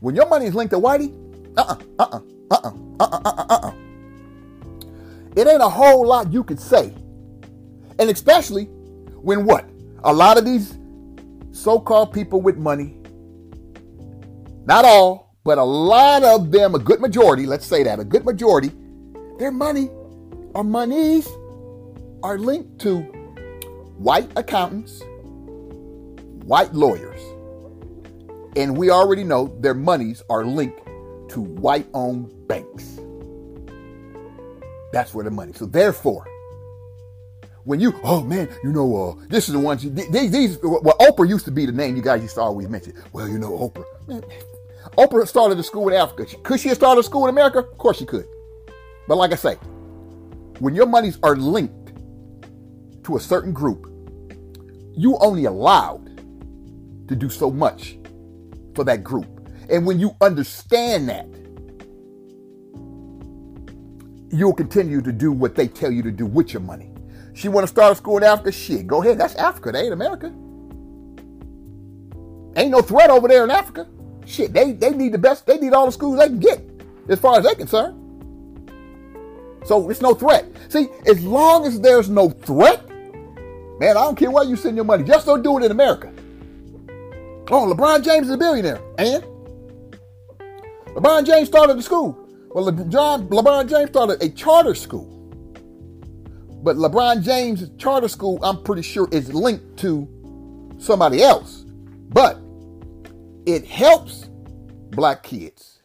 When 0.00 0.14
your 0.14 0.28
money 0.28 0.46
is 0.46 0.54
linked 0.54 0.72
to 0.72 0.78
whitey, 0.78 1.14
uh-uh, 1.56 1.76
uh-uh, 1.98 2.20
uh-uh, 2.50 2.72
uh-uh, 3.00 3.20
uh-uh, 3.24 3.46
uh-uh. 3.48 3.72
It 5.34 5.46
ain't 5.46 5.62
a 5.62 5.68
whole 5.68 6.06
lot 6.06 6.30
you 6.30 6.44
could 6.44 6.60
say. 6.60 6.92
And 7.98 8.10
especially 8.10 8.68
when 9.26 9.44
what? 9.44 9.68
A 10.04 10.12
lot 10.12 10.38
of 10.38 10.44
these 10.44 10.78
so 11.50 11.80
called 11.80 12.12
people 12.12 12.40
with 12.40 12.56
money, 12.56 12.96
not 14.66 14.84
all, 14.84 15.34
but 15.42 15.58
a 15.58 15.64
lot 15.64 16.22
of 16.22 16.52
them, 16.52 16.76
a 16.76 16.78
good 16.78 17.00
majority, 17.00 17.44
let's 17.44 17.66
say 17.66 17.82
that, 17.82 17.98
a 17.98 18.04
good 18.04 18.24
majority, 18.24 18.70
their 19.40 19.50
money 19.50 19.88
or 20.54 20.62
monies 20.62 21.28
are 22.22 22.38
linked 22.38 22.80
to 22.82 23.00
white 23.98 24.30
accountants, 24.36 25.02
white 26.44 26.72
lawyers. 26.72 27.20
And 28.54 28.78
we 28.78 28.90
already 28.90 29.24
know 29.24 29.56
their 29.58 29.74
monies 29.74 30.22
are 30.30 30.44
linked 30.44 30.86
to 31.30 31.40
white 31.40 31.88
owned 31.94 32.46
banks. 32.46 33.00
That's 34.92 35.12
where 35.12 35.24
the 35.24 35.32
money. 35.32 35.52
So 35.52 35.66
therefore, 35.66 36.28
when 37.66 37.80
you, 37.80 37.92
oh 38.04 38.22
man, 38.22 38.48
you 38.62 38.72
know, 38.72 38.96
uh, 38.96 39.26
this 39.28 39.48
is 39.48 39.52
the 39.52 39.58
ones, 39.58 39.82
these, 39.82 40.30
these, 40.30 40.58
well, 40.62 40.96
Oprah 41.00 41.28
used 41.28 41.44
to 41.46 41.50
be 41.50 41.66
the 41.66 41.72
name 41.72 41.96
you 41.96 42.02
guys 42.02 42.22
used 42.22 42.36
to 42.36 42.40
always 42.40 42.68
mention. 42.68 42.94
Well, 43.12 43.28
you 43.28 43.40
know, 43.40 43.50
Oprah. 43.58 43.84
Man, 44.06 44.22
Oprah 44.96 45.26
started 45.26 45.58
a 45.58 45.64
school 45.64 45.88
in 45.88 45.94
Africa. 45.94 46.26
Could 46.44 46.60
she 46.60 46.68
have 46.68 46.78
started 46.78 47.00
a 47.00 47.02
school 47.02 47.24
in 47.24 47.30
America? 47.30 47.58
Of 47.58 47.76
course 47.76 47.98
she 47.98 48.06
could. 48.06 48.24
But 49.08 49.16
like 49.16 49.32
I 49.32 49.34
say, 49.34 49.54
when 50.60 50.76
your 50.76 50.86
monies 50.86 51.18
are 51.24 51.34
linked 51.34 51.92
to 53.04 53.16
a 53.16 53.20
certain 53.20 53.52
group, 53.52 53.90
you 54.96 55.18
only 55.18 55.46
allowed 55.46 56.06
to 57.08 57.16
do 57.16 57.28
so 57.28 57.50
much 57.50 57.98
for 58.76 58.84
that 58.84 59.02
group. 59.02 59.26
And 59.68 59.84
when 59.84 59.98
you 59.98 60.14
understand 60.20 61.08
that, 61.08 61.26
you'll 64.30 64.54
continue 64.54 65.02
to 65.02 65.12
do 65.12 65.32
what 65.32 65.56
they 65.56 65.66
tell 65.66 65.90
you 65.90 66.04
to 66.04 66.12
do 66.12 66.26
with 66.26 66.52
your 66.52 66.62
money. 66.62 66.92
She 67.36 67.50
want 67.50 67.64
to 67.64 67.68
start 67.68 67.92
a 67.92 67.96
school 67.96 68.16
in 68.16 68.24
Africa? 68.24 68.50
Shit, 68.50 68.86
go 68.86 69.02
ahead. 69.02 69.18
That's 69.18 69.34
Africa. 69.34 69.70
They 69.70 69.82
ain't 69.82 69.92
America. 69.92 70.28
Ain't 72.58 72.70
no 72.70 72.80
threat 72.80 73.10
over 73.10 73.28
there 73.28 73.44
in 73.44 73.50
Africa. 73.50 73.86
Shit, 74.24 74.54
they, 74.54 74.72
they 74.72 74.90
need 74.92 75.12
the 75.12 75.18
best. 75.18 75.44
They 75.46 75.58
need 75.58 75.74
all 75.74 75.84
the 75.84 75.92
schools 75.92 76.18
they 76.18 76.28
can 76.28 76.40
get, 76.40 76.62
as 77.10 77.20
far 77.20 77.36
as 77.36 77.44
they're 77.44 77.54
concerned. 77.54 77.94
So 79.66 79.90
it's 79.90 80.00
no 80.00 80.14
threat. 80.14 80.46
See, 80.70 80.88
as 81.06 81.22
long 81.22 81.66
as 81.66 81.78
there's 81.78 82.08
no 82.08 82.30
threat, 82.30 82.88
man, 82.88 83.98
I 83.98 84.04
don't 84.04 84.16
care 84.16 84.30
where 84.30 84.44
you 84.44 84.56
send 84.56 84.74
your 84.74 84.86
money. 84.86 85.04
Just 85.04 85.26
don't 85.26 85.42
do 85.42 85.58
it 85.58 85.64
in 85.64 85.70
America. 85.70 86.10
Oh, 87.50 87.70
LeBron 87.70 88.02
James 88.02 88.28
is 88.28 88.32
a 88.32 88.38
billionaire. 88.38 88.80
And? 88.96 89.22
LeBron 90.94 91.26
James 91.26 91.48
started 91.48 91.76
a 91.76 91.82
school. 91.82 92.18
Well, 92.48 92.72
LeBron, 92.72 93.28
LeBron 93.28 93.68
James 93.68 93.90
started 93.90 94.22
a 94.22 94.30
charter 94.30 94.74
school. 94.74 95.15
But 96.66 96.74
LeBron 96.78 97.22
James' 97.22 97.70
charter 97.78 98.08
school, 98.08 98.40
I'm 98.42 98.64
pretty 98.64 98.82
sure, 98.82 99.08
is 99.12 99.32
linked 99.32 99.76
to 99.78 100.74
somebody 100.78 101.22
else. 101.22 101.64
But 102.08 102.40
it 103.46 103.64
helps 103.64 104.28
black 104.90 105.22
kids. 105.22 105.80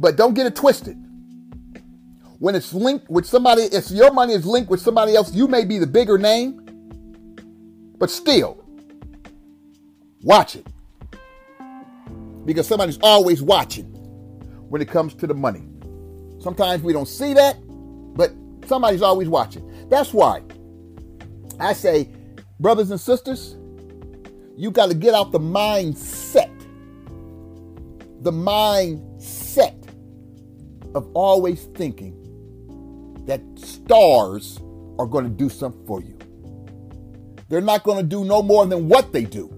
But 0.00 0.16
don't 0.16 0.34
get 0.34 0.46
it 0.46 0.56
twisted. 0.56 0.96
When 2.40 2.56
it's 2.56 2.74
linked 2.74 3.08
with 3.08 3.24
somebody, 3.24 3.62
if 3.62 3.88
your 3.92 4.12
money 4.12 4.32
is 4.32 4.44
linked 4.44 4.68
with 4.68 4.80
somebody 4.80 5.14
else, 5.14 5.32
you 5.32 5.46
may 5.46 5.64
be 5.64 5.78
the 5.78 5.86
bigger 5.86 6.18
name, 6.18 7.36
but 7.98 8.10
still, 8.10 8.64
watch 10.24 10.56
it. 10.56 10.66
Because 12.44 12.66
somebody's 12.66 12.98
always 13.00 13.42
watching 13.42 13.84
when 14.70 14.82
it 14.82 14.88
comes 14.88 15.14
to 15.14 15.28
the 15.28 15.34
money. 15.34 15.68
Sometimes 16.40 16.82
we 16.82 16.92
don't 16.92 17.06
see 17.06 17.32
that, 17.32 17.56
but 18.16 18.32
somebody's 18.66 19.02
always 19.02 19.28
watching. 19.28 19.88
That's 19.88 20.12
why 20.12 20.42
I 21.60 21.72
say, 21.72 22.10
brothers 22.58 22.90
and 22.90 23.00
sisters, 23.00 23.56
you 24.56 24.70
got 24.70 24.90
to 24.90 24.94
get 24.94 25.14
out 25.14 25.32
the 25.32 25.40
mindset, 25.40 26.50
the 28.22 28.32
mindset 28.32 29.74
of 30.94 31.08
always 31.14 31.64
thinking 31.74 32.14
that 33.26 33.40
stars 33.56 34.60
are 34.98 35.06
going 35.06 35.24
to 35.24 35.30
do 35.30 35.48
something 35.48 35.86
for 35.86 36.00
you. 36.00 36.16
They're 37.48 37.60
not 37.60 37.84
going 37.84 37.98
to 37.98 38.02
do 38.02 38.24
no 38.24 38.42
more 38.42 38.66
than 38.66 38.88
what 38.88 39.12
they 39.12 39.24
do. 39.24 39.52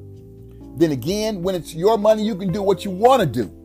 Then 0.76 0.92
again, 0.92 1.42
when 1.42 1.54
it's 1.54 1.74
your 1.74 1.96
money, 1.96 2.22
you 2.24 2.34
can 2.34 2.52
do 2.52 2.62
what 2.62 2.84
you 2.84 2.90
want 2.90 3.20
to 3.20 3.26
do. 3.26 3.57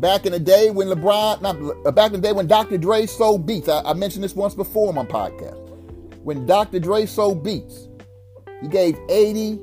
Back 0.00 0.26
in 0.26 0.32
the 0.32 0.38
day 0.38 0.70
when 0.70 0.86
LeBron, 0.86 1.42
not 1.42 1.56
uh, 1.84 1.90
back 1.90 2.12
in 2.12 2.20
the 2.20 2.28
day 2.28 2.32
when 2.32 2.46
Dr. 2.46 2.78
Dre 2.78 3.04
sold 3.06 3.46
beats, 3.46 3.68
I, 3.68 3.80
I 3.82 3.94
mentioned 3.94 4.22
this 4.22 4.36
once 4.36 4.54
before 4.54 4.88
on 4.88 4.94
my 4.94 5.04
podcast. 5.04 5.58
When 6.22 6.46
Dr. 6.46 6.78
Dre 6.78 7.04
sold 7.04 7.42
beats, 7.42 7.88
he 8.62 8.68
gave 8.68 8.96
80 9.08 9.60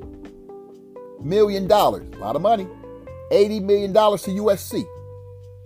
million 1.22 1.66
dollars, 1.66 2.06
a 2.12 2.18
lot 2.18 2.36
of 2.36 2.42
money, 2.42 2.68
80 3.30 3.60
million 3.60 3.92
dollars 3.94 4.22
to 4.24 4.30
USC. 4.30 4.84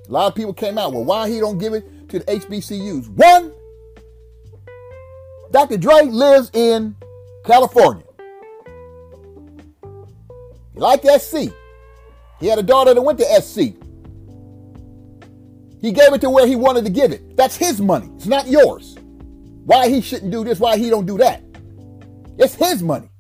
A 0.08 0.12
lot 0.12 0.28
of 0.28 0.36
people 0.36 0.52
came 0.52 0.78
out, 0.78 0.92
well, 0.92 1.04
why 1.04 1.28
he 1.28 1.40
don't 1.40 1.58
give 1.58 1.72
it 1.74 2.08
to 2.10 2.20
the 2.20 2.24
HBCUs? 2.26 3.08
One, 3.08 3.52
Dr. 5.50 5.78
Dre 5.78 6.02
lives 6.02 6.48
in 6.52 6.94
California. 7.44 8.04
He 10.74 10.78
liked 10.78 11.04
SC. 11.20 11.52
He 12.38 12.46
had 12.46 12.60
a 12.60 12.62
daughter 12.62 12.94
that 12.94 13.02
went 13.02 13.18
to 13.18 13.40
SC. 13.40 13.74
He 15.80 15.92
gave 15.92 16.12
it 16.12 16.20
to 16.20 16.30
where 16.30 16.46
he 16.46 16.56
wanted 16.56 16.84
to 16.84 16.90
give 16.90 17.12
it. 17.12 17.36
That's 17.36 17.56
his 17.56 17.80
money. 17.80 18.10
It's 18.16 18.26
not 18.26 18.46
yours. 18.46 18.96
Why 19.64 19.88
he 19.88 20.00
shouldn't 20.00 20.30
do 20.30 20.44
this, 20.44 20.60
why 20.60 20.76
he 20.76 20.90
don't 20.90 21.06
do 21.06 21.16
that. 21.18 21.42
It's 22.38 22.54
his 22.54 22.82
money, 22.82 23.10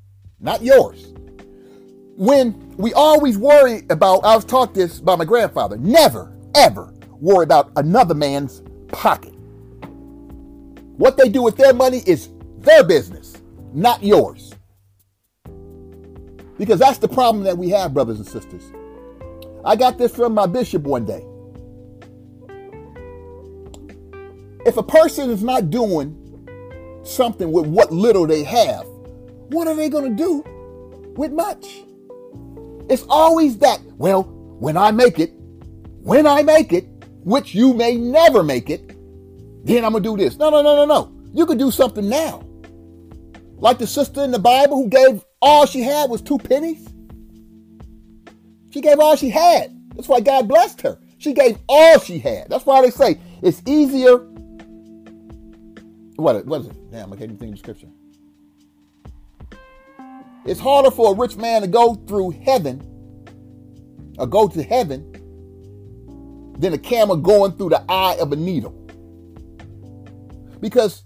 not 0.40 0.62
yours. 0.62 1.12
When 2.16 2.74
we 2.76 2.92
always 2.92 3.38
worry 3.38 3.82
about, 3.88 4.24
I 4.24 4.34
was 4.34 4.44
taught 4.44 4.74
this 4.74 5.00
by 5.00 5.16
my 5.16 5.24
grandfather, 5.24 5.76
never, 5.78 6.36
ever 6.54 6.92
worry 7.12 7.44
about 7.44 7.70
another 7.76 8.14
man's 8.14 8.62
pocket. 8.88 9.34
What 10.96 11.16
they 11.16 11.28
do 11.28 11.42
with 11.42 11.56
their 11.56 11.72
money 11.72 12.02
is 12.06 12.30
their 12.58 12.84
business, 12.84 13.36
not 13.72 14.02
yours. 14.02 14.52
Because 16.58 16.78
that's 16.78 16.98
the 16.98 17.08
problem 17.08 17.44
that 17.44 17.56
we 17.56 17.70
have, 17.70 17.94
brothers 17.94 18.18
and 18.18 18.26
sisters. 18.26 18.70
I 19.64 19.76
got 19.76 19.96
this 19.96 20.14
from 20.14 20.34
my 20.34 20.46
bishop 20.46 20.82
one 20.82 21.06
day. 21.06 21.24
If 24.66 24.76
a 24.76 24.82
person 24.82 25.30
is 25.30 25.42
not 25.42 25.70
doing 25.70 26.16
something 27.02 27.50
with 27.50 27.66
what 27.66 27.92
little 27.92 28.26
they 28.26 28.44
have, 28.44 28.86
what 29.48 29.66
are 29.66 29.74
they 29.74 29.88
going 29.88 30.16
to 30.16 30.22
do 30.22 30.44
with 31.16 31.32
much? 31.32 31.82
It's 32.88 33.04
always 33.08 33.58
that, 33.58 33.80
well, 33.96 34.24
when 34.24 34.76
I 34.76 34.90
make 34.90 35.18
it, 35.18 35.32
when 36.02 36.26
I 36.26 36.42
make 36.42 36.72
it, 36.72 36.86
which 37.24 37.54
you 37.54 37.72
may 37.74 37.96
never 37.96 38.42
make 38.42 38.68
it, 38.68 38.88
then 39.64 39.84
I'm 39.84 39.92
going 39.92 40.02
to 40.02 40.10
do 40.10 40.16
this. 40.16 40.36
No, 40.36 40.50
no, 40.50 40.62
no, 40.62 40.76
no, 40.76 40.84
no. 40.84 41.12
You 41.32 41.46
can 41.46 41.58
do 41.58 41.70
something 41.70 42.08
now. 42.08 42.44
Like 43.56 43.78
the 43.78 43.86
sister 43.86 44.22
in 44.24 44.30
the 44.30 44.38
Bible 44.38 44.76
who 44.76 44.88
gave 44.88 45.24
all 45.40 45.66
she 45.66 45.82
had 45.82 46.10
was 46.10 46.22
two 46.22 46.38
pennies. 46.38 46.86
She 48.72 48.80
gave 48.80 48.98
all 48.98 49.16
she 49.16 49.30
had. 49.30 49.74
That's 49.94 50.08
why 50.08 50.20
God 50.20 50.48
blessed 50.48 50.80
her. 50.82 50.98
She 51.18 51.34
gave 51.34 51.58
all 51.68 51.98
she 51.98 52.18
had. 52.18 52.48
That's 52.48 52.64
why 52.64 52.80
they 52.82 52.90
say 52.90 53.20
it's 53.42 53.62
easier 53.66 54.18
what, 56.20 56.36
is 56.36 56.66
it? 56.66 56.90
Damn, 56.90 57.12
I 57.12 57.16
can't 57.16 57.30
even 57.30 57.36
think 57.38 57.52
of 57.52 57.56
the 57.56 57.60
scripture. 57.60 57.88
It's 60.46 60.60
harder 60.60 60.90
for 60.90 61.12
a 61.12 61.16
rich 61.16 61.36
man 61.36 61.62
to 61.62 61.68
go 61.68 61.94
through 61.94 62.30
heaven 62.30 62.80
or 64.18 64.26
go 64.26 64.48
to 64.48 64.62
heaven 64.62 65.12
than 66.58 66.72
a 66.72 66.78
camel 66.78 67.16
going 67.16 67.52
through 67.52 67.70
the 67.70 67.84
eye 67.88 68.16
of 68.20 68.32
a 68.32 68.36
needle. 68.36 68.72
Because 70.60 71.04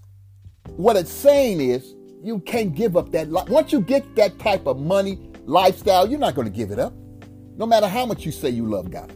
what 0.77 0.95
it's 0.95 1.11
saying 1.11 1.61
is 1.61 1.95
you 2.23 2.39
can't 2.39 2.73
give 2.73 2.97
up 2.97 3.11
that. 3.11 3.31
Li- 3.31 3.43
Once 3.47 3.71
you 3.71 3.81
get 3.81 4.15
that 4.15 4.39
type 4.39 4.67
of 4.67 4.79
money 4.79 5.19
lifestyle, 5.45 6.09
you're 6.09 6.19
not 6.19 6.35
going 6.35 6.47
to 6.47 6.53
give 6.53 6.71
it 6.71 6.79
up. 6.79 6.93
No 7.57 7.65
matter 7.65 7.87
how 7.87 8.05
much 8.05 8.25
you 8.25 8.31
say 8.31 8.49
you 8.49 8.65
love 8.67 8.89
God, 8.89 9.11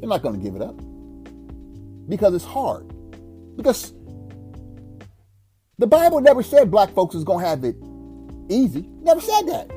you're 0.00 0.08
not 0.08 0.22
going 0.22 0.36
to 0.36 0.40
give 0.40 0.54
it 0.56 0.62
up 0.62 0.76
because 2.08 2.34
it's 2.34 2.44
hard. 2.44 2.90
Because 3.56 3.93
the 5.78 5.86
Bible 5.86 6.20
never 6.20 6.42
said 6.42 6.70
black 6.70 6.90
folks 6.90 7.14
is 7.14 7.24
going 7.24 7.42
to 7.42 7.48
have 7.48 7.64
it 7.64 7.76
easy. 8.48 8.88
Never 9.02 9.20
said 9.20 9.42
that. 9.42 9.68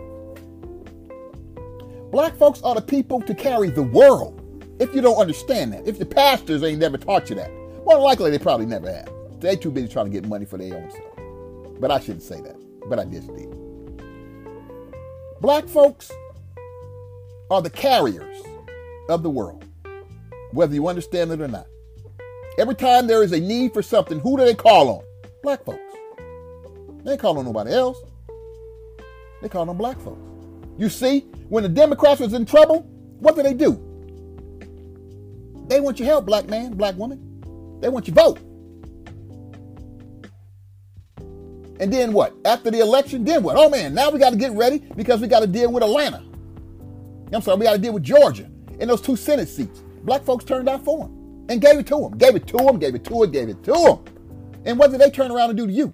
Black 2.12 2.36
folks 2.38 2.62
are 2.62 2.76
the 2.76 2.82
people 2.82 3.22
to 3.22 3.34
carry 3.34 3.70
the 3.70 3.84
world. 3.84 4.44
If 4.80 4.94
you 4.94 5.02
don't 5.02 5.18
understand 5.18 5.74
that, 5.74 5.88
if 5.88 5.98
the 5.98 6.06
pastors 6.06 6.64
ain't 6.64 6.80
never 6.80 6.98
taught 6.98 7.30
you 7.30 7.36
that, 7.36 7.52
more 7.86 8.00
likely 8.00 8.30
they 8.30 8.40
probably 8.40 8.66
never 8.66 8.92
have. 8.92 9.10
They 9.40 9.56
too 9.56 9.72
busy 9.72 9.88
trying 9.88 10.06
to 10.06 10.12
get 10.12 10.28
money 10.28 10.46
for 10.46 10.58
their 10.58 10.76
own 10.76 10.92
self. 10.92 11.80
But 11.80 11.92
I 11.92 12.00
shouldn't 12.00 12.24
say 12.24 12.42
that. 12.42 12.56
But 12.88 13.00
I 13.00 13.06
just 13.06 13.28
did. 13.36 13.50
Black 15.42 15.68
folks 15.68 16.12
are 17.50 17.62
the 17.62 17.70
carriers 17.70 18.38
of 19.10 19.24
the 19.24 19.30
world, 19.30 19.66
whether 20.52 20.74
you 20.74 20.88
understand 20.88 21.32
it 21.32 21.42
or 21.42 21.48
not. 21.48 21.68
Every 22.58 22.76
time 22.76 23.08
there 23.08 23.24
is 23.24 23.32
a 23.32 23.40
need 23.40 23.74
for 23.74 23.82
something, 23.82 24.20
who 24.20 24.38
do 24.38 24.46
they 24.46 24.56
call 24.56 24.90
on? 24.90 25.04
Black 25.44 25.64
folks. 25.64 25.87
They 27.04 27.12
ain't 27.14 27.22
call 27.22 27.38
on 27.38 27.46
nobody 27.46 27.72
else. 27.72 27.98
They 29.42 29.50
call 29.50 29.70
on 29.70 29.78
black 29.78 30.00
folks. 30.02 30.22
You 30.78 30.90
see, 30.90 31.22
when 31.50 31.64
the 31.64 31.70
Democrats 31.70 32.20
was 32.20 32.34
in 32.34 32.46
trouble, 32.46 32.82
what 33.20 33.36
do 33.36 33.44
they 33.44 33.54
do? 33.54 33.84
They 35.68 35.80
want 35.80 36.00
your 36.00 36.08
help, 36.08 36.26
black 36.26 36.48
man, 36.48 36.74
black 36.74 36.96
woman. 36.96 37.80
They 37.82 37.90
want 37.90 38.08
your 38.08 38.16
vote. 38.16 38.40
And 41.80 41.94
then 41.94 42.12
what? 42.12 42.34
After 42.46 42.72
the 42.72 42.80
election, 42.80 43.24
then 43.24 43.44
what? 43.44 43.56
Oh 43.58 43.70
man, 43.70 43.94
now 43.94 44.10
we 44.10 44.20
got 44.20 44.32
to 44.32 44.36
get 44.38 44.52
ready 44.54 44.80
because 44.96 45.22
we 45.22 45.28
got 45.28 45.42
to 45.42 45.48
deal 45.48 45.72
with 45.72 45.84
Atlanta. 45.84 46.24
I'm 47.34 47.42
sorry, 47.42 47.58
we 47.58 47.66
got 47.66 47.74
to 47.74 47.78
deal 47.78 47.94
with 47.94 48.04
Georgia 48.04 48.50
and 48.80 48.90
those 48.90 49.02
two 49.02 49.16
Senate 49.16 49.50
seats. 49.50 49.84
Black 50.04 50.24
folks 50.24 50.46
turned 50.46 50.70
out 50.70 50.84
for 50.86 51.06
them 51.06 51.46
and 51.50 51.62
gave 51.62 51.78
it 51.78 51.88
to 51.88 52.00
them, 52.00 52.18
gave 52.18 52.36
it 52.36 52.48
to 52.48 52.58
them, 52.58 52.80
gave 52.80 52.96
it 52.96 53.04
to 53.06 53.14
them, 53.14 53.32
gave 53.32 53.50
it 53.50 53.64
to 53.64 53.72
them. 53.72 54.00
And 54.66 54.80
what 54.80 54.92
did 54.92 55.02
they 55.02 55.10
turn 55.10 55.32
around 55.32 55.50
and 55.50 55.58
do 55.58 55.68
to 55.68 55.74
you? 55.74 55.94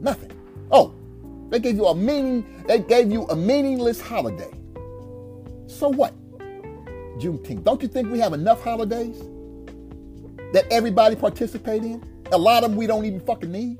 Nothing. 0.00 0.32
Oh, 0.70 0.94
they 1.50 1.58
gave 1.58 1.76
you 1.76 1.86
a 1.86 1.94
meaning. 1.94 2.64
They 2.66 2.80
gave 2.80 3.10
you 3.10 3.26
a 3.28 3.36
meaningless 3.36 4.00
holiday. 4.00 4.50
So 5.66 5.88
what? 5.88 6.14
Juneteenth. 7.18 7.64
Don't 7.64 7.80
you 7.82 7.88
think 7.88 8.10
we 8.10 8.18
have 8.18 8.32
enough 8.32 8.62
holidays 8.62 9.18
that 10.52 10.64
everybody 10.70 11.16
participate 11.16 11.82
in? 11.82 12.02
A 12.32 12.38
lot 12.38 12.64
of 12.64 12.70
them 12.70 12.78
we 12.78 12.86
don't 12.86 13.04
even 13.04 13.20
fucking 13.20 13.50
need. 13.50 13.78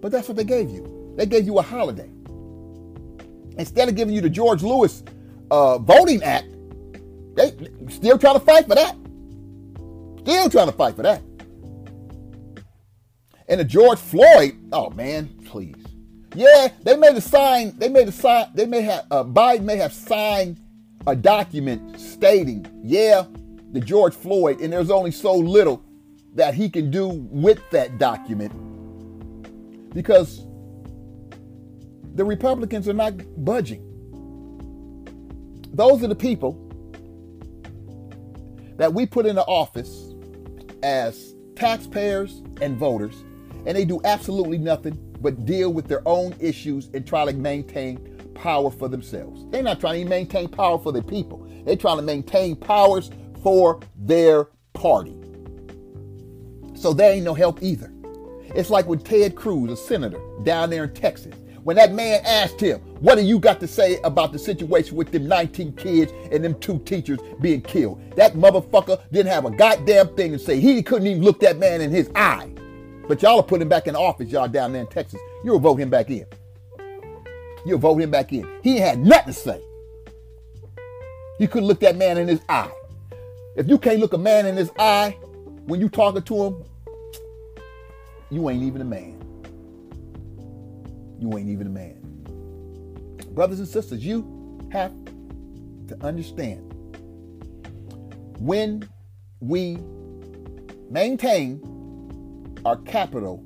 But 0.00 0.12
that's 0.12 0.28
what 0.28 0.36
they 0.36 0.44
gave 0.44 0.70
you. 0.70 1.14
They 1.16 1.26
gave 1.26 1.44
you 1.44 1.58
a 1.58 1.62
holiday. 1.62 2.08
Instead 3.58 3.88
of 3.88 3.94
giving 3.94 4.14
you 4.14 4.20
the 4.20 4.30
George 4.30 4.62
Lewis 4.62 5.02
uh, 5.50 5.78
Voting 5.78 6.22
Act, 6.22 6.46
they 7.36 7.52
still 7.88 8.16
trying 8.18 8.34
to 8.34 8.40
fight 8.40 8.66
for 8.66 8.74
that. 8.74 8.96
Still 10.20 10.48
trying 10.48 10.66
to 10.66 10.72
fight 10.72 10.96
for 10.96 11.02
that. 11.02 11.22
And 13.50 13.60
the 13.60 13.64
George 13.64 13.98
Floyd, 13.98 14.56
oh 14.72 14.90
man, 14.90 15.28
please. 15.44 15.74
Yeah, 16.34 16.68
they 16.84 16.96
made 16.96 17.16
a 17.16 17.20
sign. 17.20 17.76
They 17.76 17.88
made 17.88 18.06
a 18.06 18.12
sign. 18.12 18.46
They 18.54 18.64
may 18.64 18.82
have 18.82 19.06
uh, 19.10 19.24
Biden 19.24 19.64
may 19.64 19.76
have 19.76 19.92
signed 19.92 20.60
a 21.06 21.16
document 21.16 21.98
stating, 21.98 22.64
yeah, 22.84 23.24
the 23.72 23.80
George 23.80 24.14
Floyd, 24.14 24.60
and 24.60 24.72
there's 24.72 24.90
only 24.90 25.10
so 25.10 25.34
little 25.34 25.82
that 26.34 26.54
he 26.54 26.70
can 26.70 26.90
do 26.90 27.08
with 27.08 27.58
that 27.70 27.98
document 27.98 28.52
because 29.92 30.46
the 32.14 32.24
Republicans 32.24 32.88
are 32.88 32.92
not 32.92 33.14
budging. 33.44 33.86
Those 35.72 36.04
are 36.04 36.08
the 36.08 36.14
people 36.14 36.52
that 38.76 38.92
we 38.92 39.06
put 39.06 39.26
into 39.26 39.42
office 39.42 40.14
as 40.82 41.34
taxpayers 41.56 42.42
and 42.60 42.76
voters, 42.76 43.24
and 43.66 43.76
they 43.76 43.84
do 43.84 44.00
absolutely 44.04 44.58
nothing 44.58 44.98
but 45.20 45.44
deal 45.44 45.72
with 45.72 45.86
their 45.86 46.02
own 46.06 46.34
issues 46.40 46.88
and 46.94 47.06
try 47.06 47.24
to 47.24 47.32
maintain 47.32 47.98
power 48.34 48.70
for 48.70 48.88
themselves. 48.88 49.44
They're 49.50 49.62
not 49.62 49.80
trying 49.80 50.04
to 50.04 50.08
maintain 50.08 50.48
power 50.48 50.78
for 50.78 50.92
the 50.92 51.02
people. 51.02 51.46
They're 51.64 51.76
trying 51.76 51.98
to 51.98 52.02
maintain 52.02 52.56
powers 52.56 53.10
for 53.42 53.80
their 53.96 54.44
party. 54.72 55.16
So 56.74 56.94
there 56.94 57.12
ain't 57.12 57.24
no 57.24 57.34
help 57.34 57.62
either. 57.62 57.92
It's 58.54 58.70
like 58.70 58.86
with 58.86 59.04
Ted 59.04 59.36
Cruz, 59.36 59.70
a 59.70 59.76
senator 59.76 60.20
down 60.42 60.70
there 60.70 60.84
in 60.84 60.94
Texas. 60.94 61.34
When 61.62 61.76
that 61.76 61.92
man 61.92 62.22
asked 62.24 62.58
him, 62.58 62.80
What 63.00 63.16
do 63.16 63.22
you 63.22 63.38
got 63.38 63.60
to 63.60 63.66
say 63.66 64.00
about 64.02 64.32
the 64.32 64.38
situation 64.38 64.96
with 64.96 65.12
them 65.12 65.28
19 65.28 65.74
kids 65.74 66.10
and 66.32 66.42
them 66.42 66.58
two 66.58 66.78
teachers 66.80 67.18
being 67.40 67.60
killed? 67.60 68.00
That 68.16 68.32
motherfucker 68.32 69.00
didn't 69.12 69.30
have 69.30 69.44
a 69.44 69.50
goddamn 69.50 70.16
thing 70.16 70.32
to 70.32 70.38
say. 70.38 70.58
He 70.58 70.82
couldn't 70.82 71.06
even 71.06 71.22
look 71.22 71.40
that 71.40 71.58
man 71.58 71.82
in 71.82 71.90
his 71.90 72.10
eye. 72.14 72.50
But 73.10 73.22
y'all 73.22 73.40
are 73.40 73.42
putting 73.42 73.62
him 73.62 73.68
back 73.68 73.88
in 73.88 73.96
office, 73.96 74.28
y'all 74.28 74.46
down 74.46 74.72
there 74.72 74.82
in 74.82 74.86
Texas. 74.86 75.18
You'll 75.42 75.58
vote 75.58 75.80
him 75.80 75.90
back 75.90 76.10
in. 76.10 76.26
You'll 77.66 77.80
vote 77.80 78.00
him 78.00 78.08
back 78.08 78.32
in. 78.32 78.48
He 78.62 78.76
had 78.76 79.04
nothing 79.04 79.34
to 79.34 79.40
say. 79.40 79.60
You 81.40 81.48
couldn't 81.48 81.66
look 81.66 81.80
that 81.80 81.96
man 81.96 82.18
in 82.18 82.28
his 82.28 82.40
eye. 82.48 82.70
If 83.56 83.68
you 83.68 83.78
can't 83.78 83.98
look 83.98 84.12
a 84.12 84.18
man 84.18 84.46
in 84.46 84.56
his 84.56 84.70
eye 84.78 85.18
when 85.66 85.80
you 85.80 85.88
talking 85.88 86.22
to 86.22 86.44
him, 86.44 86.62
you 88.30 88.48
ain't 88.48 88.62
even 88.62 88.80
a 88.80 88.84
man. 88.84 89.20
You 91.18 91.36
ain't 91.36 91.48
even 91.48 91.66
a 91.66 91.70
man. 91.70 91.96
Brothers 93.32 93.58
and 93.58 93.66
sisters, 93.66 94.06
you 94.06 94.68
have 94.70 94.92
to 95.88 96.00
understand 96.00 96.60
when 98.38 98.88
we 99.40 99.78
maintain 100.88 101.79
our 102.64 102.76
capital 102.78 103.44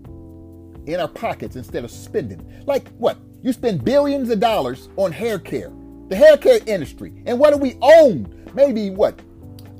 in 0.87 1.01
our 1.01 1.09
pockets 1.09 1.57
instead 1.57 1.85
of 1.85 1.91
spending. 1.91 2.63
Like 2.67 2.89
what? 2.97 3.19
You 3.43 3.53
spend 3.53 3.85
billions 3.85 4.31
of 4.31 4.41
dollars 4.41 4.89
on 4.97 5.13
hair 5.13 5.39
care, 5.39 5.71
the 6.09 6.17
hair 6.17 6.37
care 6.37 6.61
industry. 6.67 7.23
And 7.27 7.39
what 7.39 7.53
do 7.53 7.59
we 7.59 7.77
own? 7.83 8.51
Maybe 8.55 8.91
what? 8.91 9.21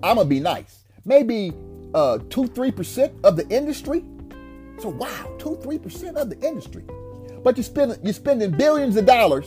I'm 0.03 0.17
going 0.17 0.27
to 0.27 0.31
be 0.31 0.41
nice. 0.41 0.85
Maybe 1.07 1.53
uh, 1.95 2.19
2 2.29 2.45
3% 2.45 3.25
of 3.25 3.37
the 3.37 3.49
industry. 3.49 4.05
So, 4.79 4.91
wow, 4.91 5.35
2 5.39 5.61
3% 5.63 6.17
of 6.17 6.29
the 6.29 6.39
industry. 6.47 6.85
But 7.43 7.57
you 7.57 7.63
spend, 7.63 7.99
you're 8.03 8.13
spending 8.13 8.51
billions 8.51 8.97
of 8.97 9.07
dollars, 9.07 9.47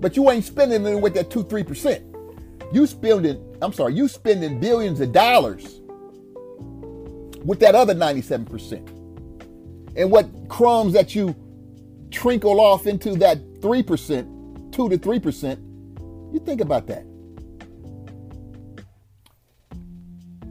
but 0.00 0.16
you 0.16 0.28
ain't 0.30 0.44
spending 0.44 0.84
it 0.86 1.00
with 1.00 1.14
that 1.14 1.30
2 1.30 1.44
3%. 1.44 2.72
You 2.72 2.86
spending, 2.86 3.56
I'm 3.62 3.72
sorry, 3.72 3.94
you 3.94 4.08
spending 4.08 4.58
billions 4.58 5.00
of 5.00 5.12
dollars 5.12 5.82
with 7.46 7.60
that 7.60 7.74
other 7.74 7.94
97%. 7.94 8.72
And 9.96 10.10
what 10.10 10.26
crumbs 10.48 10.92
that 10.94 11.14
you 11.14 11.34
trinkle 12.10 12.58
off 12.58 12.86
into 12.86 13.14
that 13.16 13.38
3%, 13.60 14.72
2 14.72 14.88
to 14.88 14.98
3%, 14.98 16.32
you 16.34 16.40
think 16.40 16.60
about 16.60 16.86
that. 16.88 17.06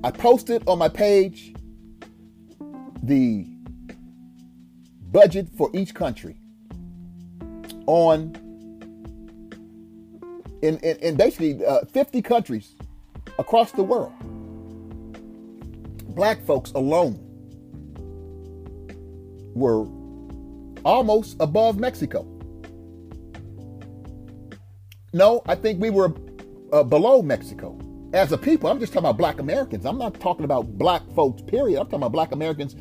I 0.04 0.12
posted 0.12 0.64
on 0.68 0.80
my 0.80 0.88
page 0.88 1.54
the 3.04 3.46
budget 5.12 5.50
for 5.58 5.70
each 5.74 5.94
country 5.94 6.38
on 7.88 8.36
in, 10.62 10.78
in, 10.80 10.98
in 10.98 11.16
basically 11.16 11.64
uh, 11.66 11.86
50 11.86 12.22
countries 12.22 12.76
across 13.38 13.72
the 13.72 13.84
world. 13.84 14.14
Black 16.16 16.46
folks 16.46 16.72
alone 16.72 17.20
were 19.54 19.86
almost 20.86 21.36
above 21.40 21.78
Mexico. 21.78 22.26
No, 25.14 25.42
I 25.46 25.56
think 25.56 25.82
we 25.82 25.90
were 25.90 26.14
uh, 26.72 26.84
below 26.84 27.22
Mexico 27.22 27.78
as 28.14 28.32
a 28.32 28.38
people. 28.38 28.70
I'm 28.70 28.80
just 28.80 28.94
talking 28.94 29.06
about 29.06 29.18
black 29.18 29.40
Americans. 29.40 29.86
I'm 29.86 29.98
not 29.98 30.20
talking 30.20 30.46
about 30.46 30.78
black 30.78 31.02
folks, 31.16 31.42
period. 31.42 31.80
I'm 31.80 31.86
talking 31.86 32.00
about 32.00 32.12
black 32.12 32.32
Americans 32.32 32.76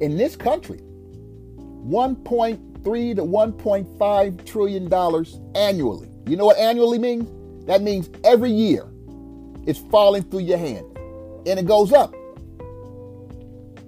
in 0.00 0.16
this 0.16 0.36
country. 0.36 0.78
1.3 0.78 3.16
to 3.16 3.22
1.5 3.22 4.46
trillion 4.46 4.88
dollars 4.88 5.38
annually. 5.54 6.08
You 6.26 6.36
know 6.36 6.46
what 6.46 6.58
annually 6.58 6.98
means? 6.98 7.30
That 7.66 7.82
means 7.82 8.10
every 8.24 8.50
year 8.50 8.86
it's 9.66 9.80
falling 9.90 10.22
through 10.24 10.40
your 10.40 10.58
hand 10.58 10.86
and 11.46 11.58
it 11.58 11.66
goes 11.66 11.92
up. 11.92 12.14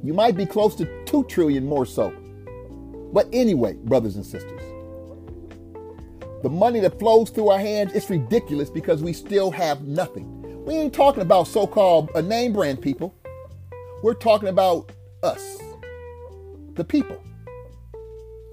You 0.02 0.12
might 0.12 0.36
be 0.36 0.46
close 0.46 0.74
to 0.76 1.04
2 1.04 1.24
trillion 1.24 1.64
more 1.64 1.86
so. 1.86 2.10
But 3.12 3.28
anyway, 3.32 3.74
brothers 3.74 4.16
and 4.16 4.26
sisters, 4.26 4.60
the 6.42 6.50
money 6.50 6.80
that 6.80 6.98
flows 6.98 7.30
through 7.30 7.50
our 7.50 7.58
hands 7.58 7.92
is 7.92 8.08
ridiculous 8.10 8.68
because 8.68 9.02
we 9.02 9.12
still 9.12 9.50
have 9.52 9.82
nothing. 9.82 10.64
We 10.64 10.74
ain't 10.74 10.92
talking 10.92 11.22
about 11.22 11.46
so 11.46 11.66
called 11.66 12.10
a 12.14 12.18
uh, 12.18 12.20
name 12.22 12.52
brand 12.52 12.80
people. 12.80 13.14
We're 14.02 14.14
talking 14.14 14.48
about 14.48 14.90
us, 15.22 15.58
the 16.74 16.84
people. 16.84 17.22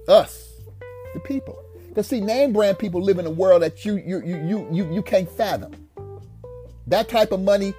Us, 0.07 0.53
the 1.15 1.19
people. 1.19 1.63
Because 1.87 2.07
see, 2.07 2.21
name 2.21 2.53
brand 2.53 2.77
people 2.77 3.01
live 3.01 3.17
in 3.17 3.25
a 3.25 3.31
world 3.31 3.63
that 3.63 3.85
you 3.85 3.95
you 3.95 4.21
you 4.23 4.37
you 4.45 4.67
you, 4.71 4.93
you 4.93 5.01
can't 5.01 5.29
fathom. 5.29 5.71
That 6.85 7.09
type 7.09 7.31
of 7.31 7.41
money 7.41 7.73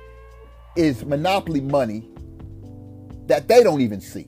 is 0.75 1.05
monopoly 1.05 1.61
money 1.61 2.09
that 3.31 3.49
they 3.49 3.63
don't 3.63 3.81
even 3.81 4.01
see. 4.01 4.25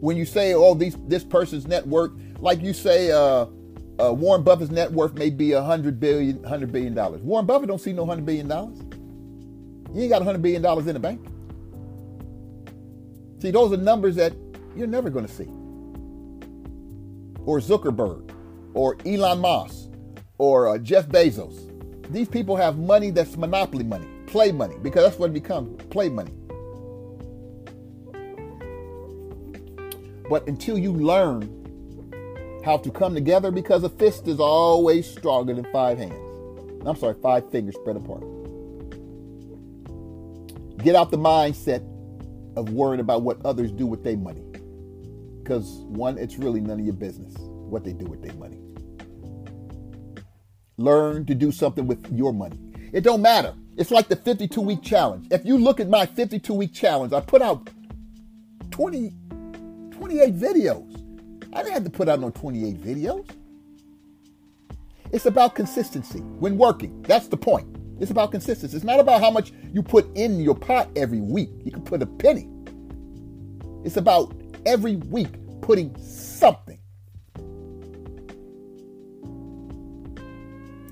When 0.00 0.16
you 0.16 0.24
say, 0.24 0.54
"Oh, 0.54 0.74
these 0.74 0.96
this 1.08 1.24
person's 1.24 1.66
net 1.66 1.86
worth," 1.86 2.12
like 2.38 2.62
you 2.62 2.72
say, 2.72 3.10
uh, 3.10 3.46
uh, 3.98 4.12
Warren 4.12 4.42
Buffett's 4.42 4.70
net 4.70 4.92
worth 4.92 5.14
may 5.14 5.30
be 5.30 5.52
a 5.52 5.62
hundred 5.62 6.00
billion, 6.00 6.42
hundred 6.44 6.72
billion 6.72 6.94
dollars. 6.94 7.22
Warren 7.22 7.46
Buffett 7.46 7.68
don't 7.68 7.80
see 7.80 7.92
no 7.92 8.06
hundred 8.06 8.26
billion 8.26 8.48
dollars. 8.48 8.78
You 9.94 10.02
ain't 10.02 10.10
got 10.10 10.22
a 10.22 10.24
hundred 10.24 10.42
billion 10.42 10.62
dollars 10.62 10.86
in 10.86 10.94
the 10.94 11.00
bank. 11.00 11.20
See, 13.40 13.50
those 13.50 13.72
are 13.72 13.76
numbers 13.76 14.16
that 14.16 14.32
you're 14.76 14.86
never 14.86 15.10
going 15.10 15.26
to 15.26 15.32
see. 15.32 15.48
Or 17.44 17.58
Zuckerberg, 17.58 18.30
or 18.74 18.96
Elon 19.06 19.40
Musk, 19.40 19.88
or 20.38 20.68
uh, 20.68 20.78
Jeff 20.78 21.08
Bezos. 21.08 21.66
These 22.12 22.28
people 22.28 22.56
have 22.56 22.78
money 22.78 23.10
that's 23.10 23.36
monopoly 23.36 23.84
money, 23.84 24.06
play 24.26 24.52
money, 24.52 24.76
because 24.82 25.04
that's 25.04 25.18
what 25.18 25.30
it 25.30 25.34
becomes 25.34 25.82
play 25.90 26.08
money. 26.08 26.32
But 30.30 30.46
until 30.46 30.78
you 30.78 30.92
learn 30.92 31.42
how 32.64 32.76
to 32.76 32.90
come 32.90 33.14
together, 33.14 33.50
because 33.50 33.82
a 33.82 33.88
fist 33.88 34.28
is 34.28 34.38
always 34.38 35.10
stronger 35.10 35.52
than 35.52 35.64
five 35.72 35.98
hands. 35.98 36.14
I'm 36.86 36.94
sorry, 36.94 37.16
five 37.20 37.50
fingers 37.50 37.74
spread 37.74 37.96
apart. 37.96 38.22
Get 40.78 40.94
out 40.94 41.10
the 41.10 41.18
mindset 41.18 41.80
of 42.56 42.70
worrying 42.70 43.00
about 43.00 43.22
what 43.22 43.44
others 43.44 43.72
do 43.72 43.86
with 43.86 44.04
their 44.04 44.16
money. 44.16 44.42
Because, 45.42 45.66
one, 45.88 46.16
it's 46.16 46.38
really 46.38 46.60
none 46.60 46.78
of 46.78 46.86
your 46.86 46.94
business 46.94 47.34
what 47.36 47.82
they 47.84 47.92
do 47.92 48.04
with 48.04 48.22
their 48.22 48.34
money. 48.34 48.58
Learn 50.76 51.26
to 51.26 51.34
do 51.34 51.50
something 51.50 51.88
with 51.88 52.06
your 52.12 52.32
money. 52.32 52.58
It 52.92 53.02
don't 53.02 53.20
matter. 53.20 53.54
It's 53.76 53.90
like 53.90 54.08
the 54.08 54.16
52 54.16 54.60
week 54.60 54.82
challenge. 54.82 55.26
If 55.30 55.44
you 55.44 55.58
look 55.58 55.80
at 55.80 55.88
my 55.88 56.06
52 56.06 56.54
week 56.54 56.72
challenge, 56.72 57.12
I 57.12 57.20
put 57.20 57.42
out 57.42 57.68
20, 58.70 59.12
28 60.00 60.34
videos. 60.34 60.96
I 61.52 61.58
didn't 61.58 61.74
have 61.74 61.84
to 61.84 61.90
put 61.90 62.08
out 62.08 62.20
no 62.20 62.30
28 62.30 62.80
videos. 62.80 63.28
It's 65.12 65.26
about 65.26 65.54
consistency 65.54 66.20
when 66.20 66.56
working. 66.56 67.02
That's 67.02 67.28
the 67.28 67.36
point. 67.36 67.76
It's 68.00 68.10
about 68.10 68.30
consistency. 68.30 68.74
It's 68.74 68.84
not 68.84 68.98
about 68.98 69.20
how 69.20 69.30
much 69.30 69.52
you 69.74 69.82
put 69.82 70.08
in 70.16 70.40
your 70.40 70.54
pot 70.54 70.88
every 70.96 71.20
week. 71.20 71.50
You 71.64 71.70
can 71.70 71.82
put 71.82 72.00
a 72.00 72.06
penny. 72.06 72.48
It's 73.84 73.98
about 73.98 74.34
every 74.64 74.96
week 74.96 75.28
putting 75.60 75.94
something. 75.98 76.78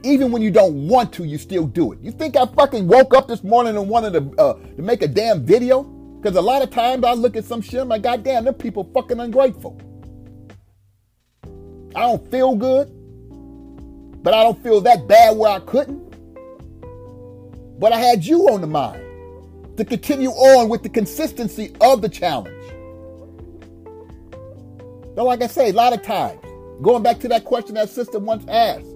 Even 0.02 0.30
when 0.30 0.42
you 0.42 0.50
don't 0.50 0.86
want 0.86 1.14
to, 1.14 1.24
you 1.24 1.38
still 1.38 1.66
do 1.66 1.92
it. 1.92 1.98
You 2.02 2.12
think 2.12 2.36
I 2.36 2.44
fucking 2.44 2.86
woke 2.86 3.14
up 3.14 3.26
this 3.26 3.42
morning 3.42 3.74
and 3.74 3.88
wanted 3.88 4.12
to, 4.12 4.42
uh, 4.42 4.52
to 4.76 4.82
make 4.82 5.00
a 5.00 5.08
damn 5.08 5.46
video? 5.46 5.97
Because 6.20 6.36
a 6.36 6.42
lot 6.42 6.62
of 6.62 6.70
times 6.70 7.04
I 7.04 7.12
look 7.12 7.36
at 7.36 7.44
some 7.44 7.60
shit, 7.60 7.80
I'm 7.80 7.88
like, 7.88 8.02
goddamn, 8.02 8.44
them 8.44 8.54
people 8.54 8.90
fucking 8.92 9.20
ungrateful. 9.20 9.80
I 11.94 12.00
don't 12.00 12.28
feel 12.30 12.56
good, 12.56 12.90
but 14.22 14.34
I 14.34 14.42
don't 14.42 14.60
feel 14.62 14.80
that 14.80 15.06
bad 15.06 15.36
where 15.36 15.50
I 15.50 15.60
couldn't. 15.60 16.08
But 17.78 17.92
I 17.92 17.98
had 17.98 18.24
you 18.24 18.48
on 18.48 18.60
the 18.60 18.66
mind 18.66 19.00
to 19.76 19.84
continue 19.84 20.30
on 20.30 20.68
with 20.68 20.82
the 20.82 20.88
consistency 20.88 21.72
of 21.80 22.02
the 22.02 22.08
challenge. 22.08 22.54
But 25.14 25.24
like 25.24 25.40
I 25.40 25.46
say, 25.46 25.70
a 25.70 25.72
lot 25.72 25.92
of 25.92 26.02
times, 26.02 26.40
going 26.82 27.04
back 27.04 27.20
to 27.20 27.28
that 27.28 27.44
question 27.44 27.76
that 27.76 27.90
sister 27.90 28.18
once 28.18 28.44
asked, 28.48 28.86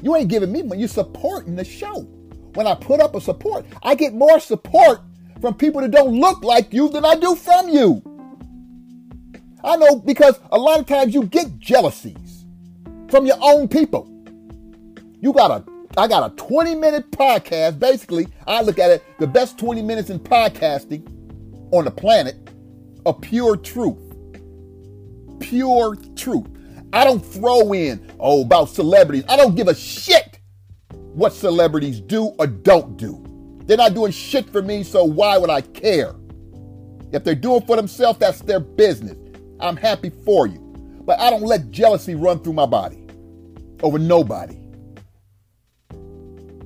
You 0.00 0.16
ain't 0.16 0.28
giving 0.28 0.50
me 0.50 0.62
money. 0.62 0.80
You're 0.80 0.88
supporting 0.88 1.56
the 1.56 1.64
show. 1.64 2.02
When 2.54 2.66
I 2.66 2.74
put 2.74 3.00
up 3.00 3.14
a 3.14 3.20
support, 3.20 3.66
I 3.82 3.94
get 3.94 4.14
more 4.14 4.40
support 4.40 5.00
from 5.42 5.54
people 5.54 5.82
that 5.82 5.90
don't 5.90 6.18
look 6.18 6.42
like 6.42 6.72
you 6.72 6.88
than 6.88 7.04
I 7.04 7.16
do 7.16 7.34
from 7.34 7.68
you. 7.68 8.02
I 9.62 9.76
know 9.76 9.96
because 9.96 10.40
a 10.50 10.58
lot 10.58 10.80
of 10.80 10.86
times 10.86 11.12
you 11.12 11.24
get 11.24 11.58
jealousies 11.58 12.46
from 13.10 13.26
your 13.26 13.36
own 13.42 13.68
people. 13.68 14.10
You 15.20 15.34
got 15.34 15.50
a 15.50 15.70
I 15.98 16.08
got 16.08 16.32
a 16.32 16.34
20 16.36 16.76
minute 16.76 17.10
podcast. 17.10 17.78
Basically, 17.78 18.26
I 18.46 18.62
look 18.62 18.78
at 18.78 18.90
it 18.90 19.04
the 19.18 19.26
best 19.26 19.58
20 19.58 19.82
minutes 19.82 20.08
in 20.08 20.18
podcasting 20.18 21.06
on 21.72 21.84
the 21.84 21.90
planet 21.90 22.36
of 23.04 23.20
pure 23.20 23.56
truth. 23.56 24.09
Pure 25.40 25.96
truth. 26.16 26.46
I 26.92 27.04
don't 27.04 27.20
throw 27.24 27.72
in, 27.72 28.12
oh, 28.18 28.42
about 28.42 28.68
celebrities. 28.68 29.24
I 29.28 29.36
don't 29.36 29.54
give 29.54 29.68
a 29.68 29.74
shit 29.74 30.38
what 30.92 31.32
celebrities 31.32 32.00
do 32.00 32.26
or 32.38 32.46
don't 32.46 32.96
do. 32.96 33.24
They're 33.66 33.76
not 33.76 33.94
doing 33.94 34.12
shit 34.12 34.50
for 34.50 34.62
me, 34.62 34.82
so 34.82 35.04
why 35.04 35.38
would 35.38 35.50
I 35.50 35.60
care? 35.60 36.14
If 37.12 37.24
they're 37.24 37.34
doing 37.34 37.62
for 37.62 37.76
themselves, 37.76 38.18
that's 38.18 38.40
their 38.40 38.60
business. 38.60 39.16
I'm 39.60 39.76
happy 39.76 40.10
for 40.10 40.46
you. 40.46 40.58
But 41.04 41.20
I 41.20 41.30
don't 41.30 41.42
let 41.42 41.70
jealousy 41.70 42.14
run 42.14 42.40
through 42.40 42.52
my 42.52 42.66
body 42.66 43.06
over 43.82 43.98
nobody. 43.98 44.56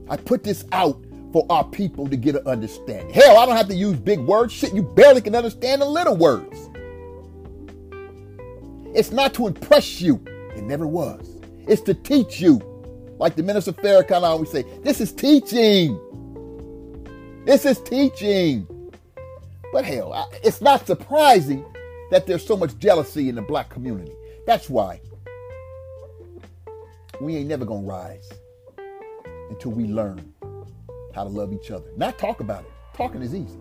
I 0.08 0.16
put 0.16 0.44
this 0.44 0.64
out 0.72 1.02
for 1.32 1.46
our 1.50 1.64
people 1.64 2.08
to 2.08 2.16
get 2.16 2.37
an 2.37 2.46
understanding. 2.46 3.12
Hell, 3.12 3.38
I 3.38 3.46
don't 3.46 3.56
have 3.56 3.68
to 3.68 3.74
use 3.74 3.96
big 3.98 4.20
words. 4.20 4.52
Shit, 4.52 4.74
you 4.74 4.82
barely 4.82 5.20
can 5.20 5.34
understand 5.34 5.82
the 5.82 5.87
little 5.87 6.16
words. 6.16 6.70
It's 8.94 9.11
not 9.11 9.35
to 9.35 9.46
impress 9.46 10.00
you. 10.00 10.22
It 10.57 10.62
never 10.62 10.87
was. 10.87 11.40
It's 11.66 11.83
to 11.83 11.94
teach 11.94 12.40
you. 12.40 12.61
Like 13.18 13.37
the 13.37 13.42
minister 13.42 13.72
Farrakhan 13.72 14.22
always 14.22 14.50
say, 14.50 14.64
this 14.83 15.00
is 15.00 15.12
teaching. 15.12 15.98
This 17.44 17.64
is 17.64 17.80
teaching. 17.80 18.66
But 19.72 19.85
hell, 19.85 20.30
it's 20.44 20.61
not 20.61 20.87
surprising 20.87 21.64
that 22.11 22.26
there's 22.26 22.46
so 22.46 22.57
much 22.57 22.78
jealousy 22.78 23.28
in 23.28 23.35
the 23.35 23.42
black 23.42 23.68
community. 23.70 24.12
That's 24.46 24.70
why 24.70 25.00
we 27.20 27.37
ain't 27.37 27.48
never 27.48 27.64
gonna 27.64 27.87
rise 27.87 28.30
until 29.50 29.72
we 29.72 29.85
learn 29.85 30.33
how 31.14 31.24
to 31.24 31.30
love 31.30 31.52
each 31.52 31.70
other. 31.70 31.87
Not 31.96 32.18
talk 32.18 32.40
about 32.40 32.64
it. 32.64 32.70
Talking 32.94 33.22
is 33.22 33.35
easy. 33.35 33.59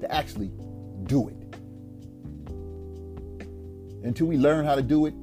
To 0.00 0.12
actually 0.12 0.50
do 1.04 1.28
it. 1.28 1.45
Until 4.06 4.28
we 4.28 4.36
learn 4.36 4.64
how 4.64 4.76
to 4.76 4.82
do 4.82 5.06
it, 5.06 5.14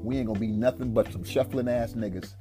we 0.00 0.16
ain't 0.16 0.28
gonna 0.28 0.38
be 0.38 0.46
nothing 0.46 0.94
but 0.94 1.12
some 1.12 1.24
shuffling 1.24 1.66
ass 1.66 1.94
niggas 1.94 2.34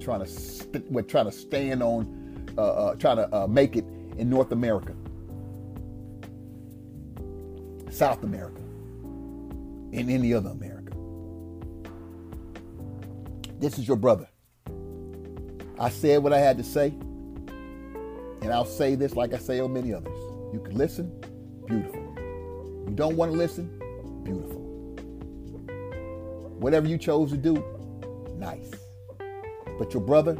trying 0.00 0.20
to 0.20 0.26
st- 0.26 0.90
we're 0.90 1.02
trying 1.02 1.26
to 1.26 1.32
stand 1.32 1.82
on, 1.82 2.54
uh, 2.56 2.62
uh, 2.62 2.94
trying 2.94 3.18
to 3.18 3.36
uh, 3.36 3.46
make 3.46 3.76
it 3.76 3.84
in 4.16 4.30
North 4.30 4.52
America, 4.52 4.94
South 7.90 8.24
America, 8.24 8.62
in 9.92 10.08
any 10.08 10.32
other 10.32 10.48
America. 10.48 10.96
This 13.58 13.78
is 13.78 13.86
your 13.86 13.98
brother. 13.98 14.26
I 15.78 15.90
said 15.90 16.22
what 16.22 16.32
I 16.32 16.38
had 16.38 16.56
to 16.56 16.64
say, 16.64 16.94
and 18.40 18.50
I'll 18.50 18.64
say 18.64 18.94
this 18.94 19.16
like 19.16 19.34
I 19.34 19.38
say 19.38 19.60
on 19.60 19.74
many 19.74 19.92
others. 19.92 20.18
You 20.54 20.60
can 20.64 20.78
listen, 20.78 21.12
beautiful. 21.66 22.05
You 22.86 22.94
don't 22.94 23.16
want 23.16 23.32
to 23.32 23.36
listen, 23.38 23.66
beautiful. 24.22 24.60
Whatever 26.58 26.86
you 26.86 26.98
chose 26.98 27.30
to 27.30 27.36
do, 27.36 27.54
nice. 28.38 28.70
But 29.78 29.92
your 29.92 30.02
brother, 30.02 30.38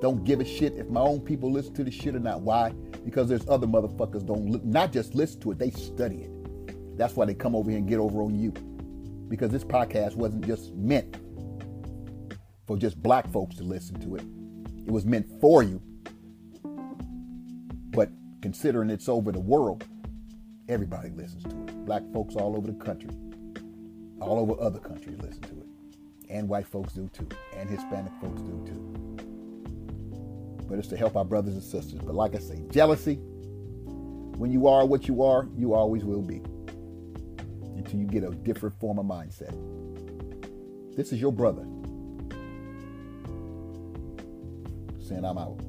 don't 0.00 0.24
give 0.24 0.40
a 0.40 0.44
shit 0.44 0.74
if 0.76 0.88
my 0.88 1.00
own 1.00 1.20
people 1.20 1.52
listen 1.52 1.74
to 1.74 1.84
the 1.84 1.90
shit 1.90 2.16
or 2.16 2.20
not. 2.20 2.40
Why? 2.40 2.70
Because 3.04 3.28
there's 3.28 3.48
other 3.48 3.66
motherfuckers 3.66 4.26
don't 4.26 4.50
li- 4.50 4.60
not 4.64 4.92
just 4.92 5.14
listen 5.14 5.40
to 5.40 5.52
it, 5.52 5.58
they 5.58 5.70
study 5.70 6.22
it. 6.22 6.96
That's 6.96 7.14
why 7.14 7.26
they 7.26 7.34
come 7.34 7.54
over 7.54 7.70
here 7.70 7.78
and 7.78 7.88
get 7.88 7.98
over 7.98 8.22
on 8.22 8.38
you. 8.38 8.52
Because 9.28 9.50
this 9.50 9.64
podcast 9.64 10.16
wasn't 10.16 10.46
just 10.46 10.74
meant 10.74 11.18
for 12.66 12.76
just 12.76 13.02
black 13.02 13.30
folks 13.30 13.56
to 13.56 13.62
listen 13.62 14.00
to 14.00 14.16
it. 14.16 14.24
It 14.86 14.90
was 14.90 15.04
meant 15.04 15.26
for 15.40 15.62
you. 15.62 15.80
But 17.90 18.10
considering 18.42 18.90
it's 18.90 19.08
over 19.08 19.30
the 19.30 19.40
world, 19.40 19.84
everybody 20.68 21.10
listens 21.10 21.42
to 21.44 21.50
it. 21.50 21.84
Black 21.84 22.02
folks 22.12 22.36
all 22.36 22.56
over 22.56 22.66
the 22.66 22.84
country, 22.84 23.10
all 24.20 24.38
over 24.38 24.60
other 24.60 24.78
countries 24.78 25.18
listen 25.20 25.42
to 25.42 25.60
it. 25.60 25.66
And 26.30 26.48
white 26.48 26.66
folks 26.66 26.94
do 26.94 27.08
too. 27.12 27.28
And 27.54 27.68
Hispanic 27.68 28.12
folks 28.20 28.40
do 28.42 28.64
too. 28.66 29.16
But 30.68 30.78
it's 30.78 30.88
to 30.88 30.96
help 30.96 31.16
our 31.16 31.24
brothers 31.24 31.54
and 31.54 31.62
sisters. 31.62 32.00
But 32.00 32.14
like 32.14 32.34
I 32.34 32.38
say, 32.38 32.62
jealousy, 32.70 33.16
when 34.36 34.50
you 34.50 34.66
are 34.66 34.86
what 34.86 35.06
you 35.06 35.22
are, 35.22 35.48
you 35.56 35.74
always 35.74 36.04
will 36.04 36.22
be. 36.22 36.40
Until 37.76 38.00
you 38.00 38.06
get 38.06 38.24
a 38.24 38.30
different 38.30 38.78
form 38.80 38.98
of 38.98 39.04
mindset. 39.04 39.54
This 40.96 41.12
is 41.12 41.20
your 41.20 41.32
brother 41.32 41.66
saying 45.00 45.24
I'm 45.24 45.36
out. 45.36 45.60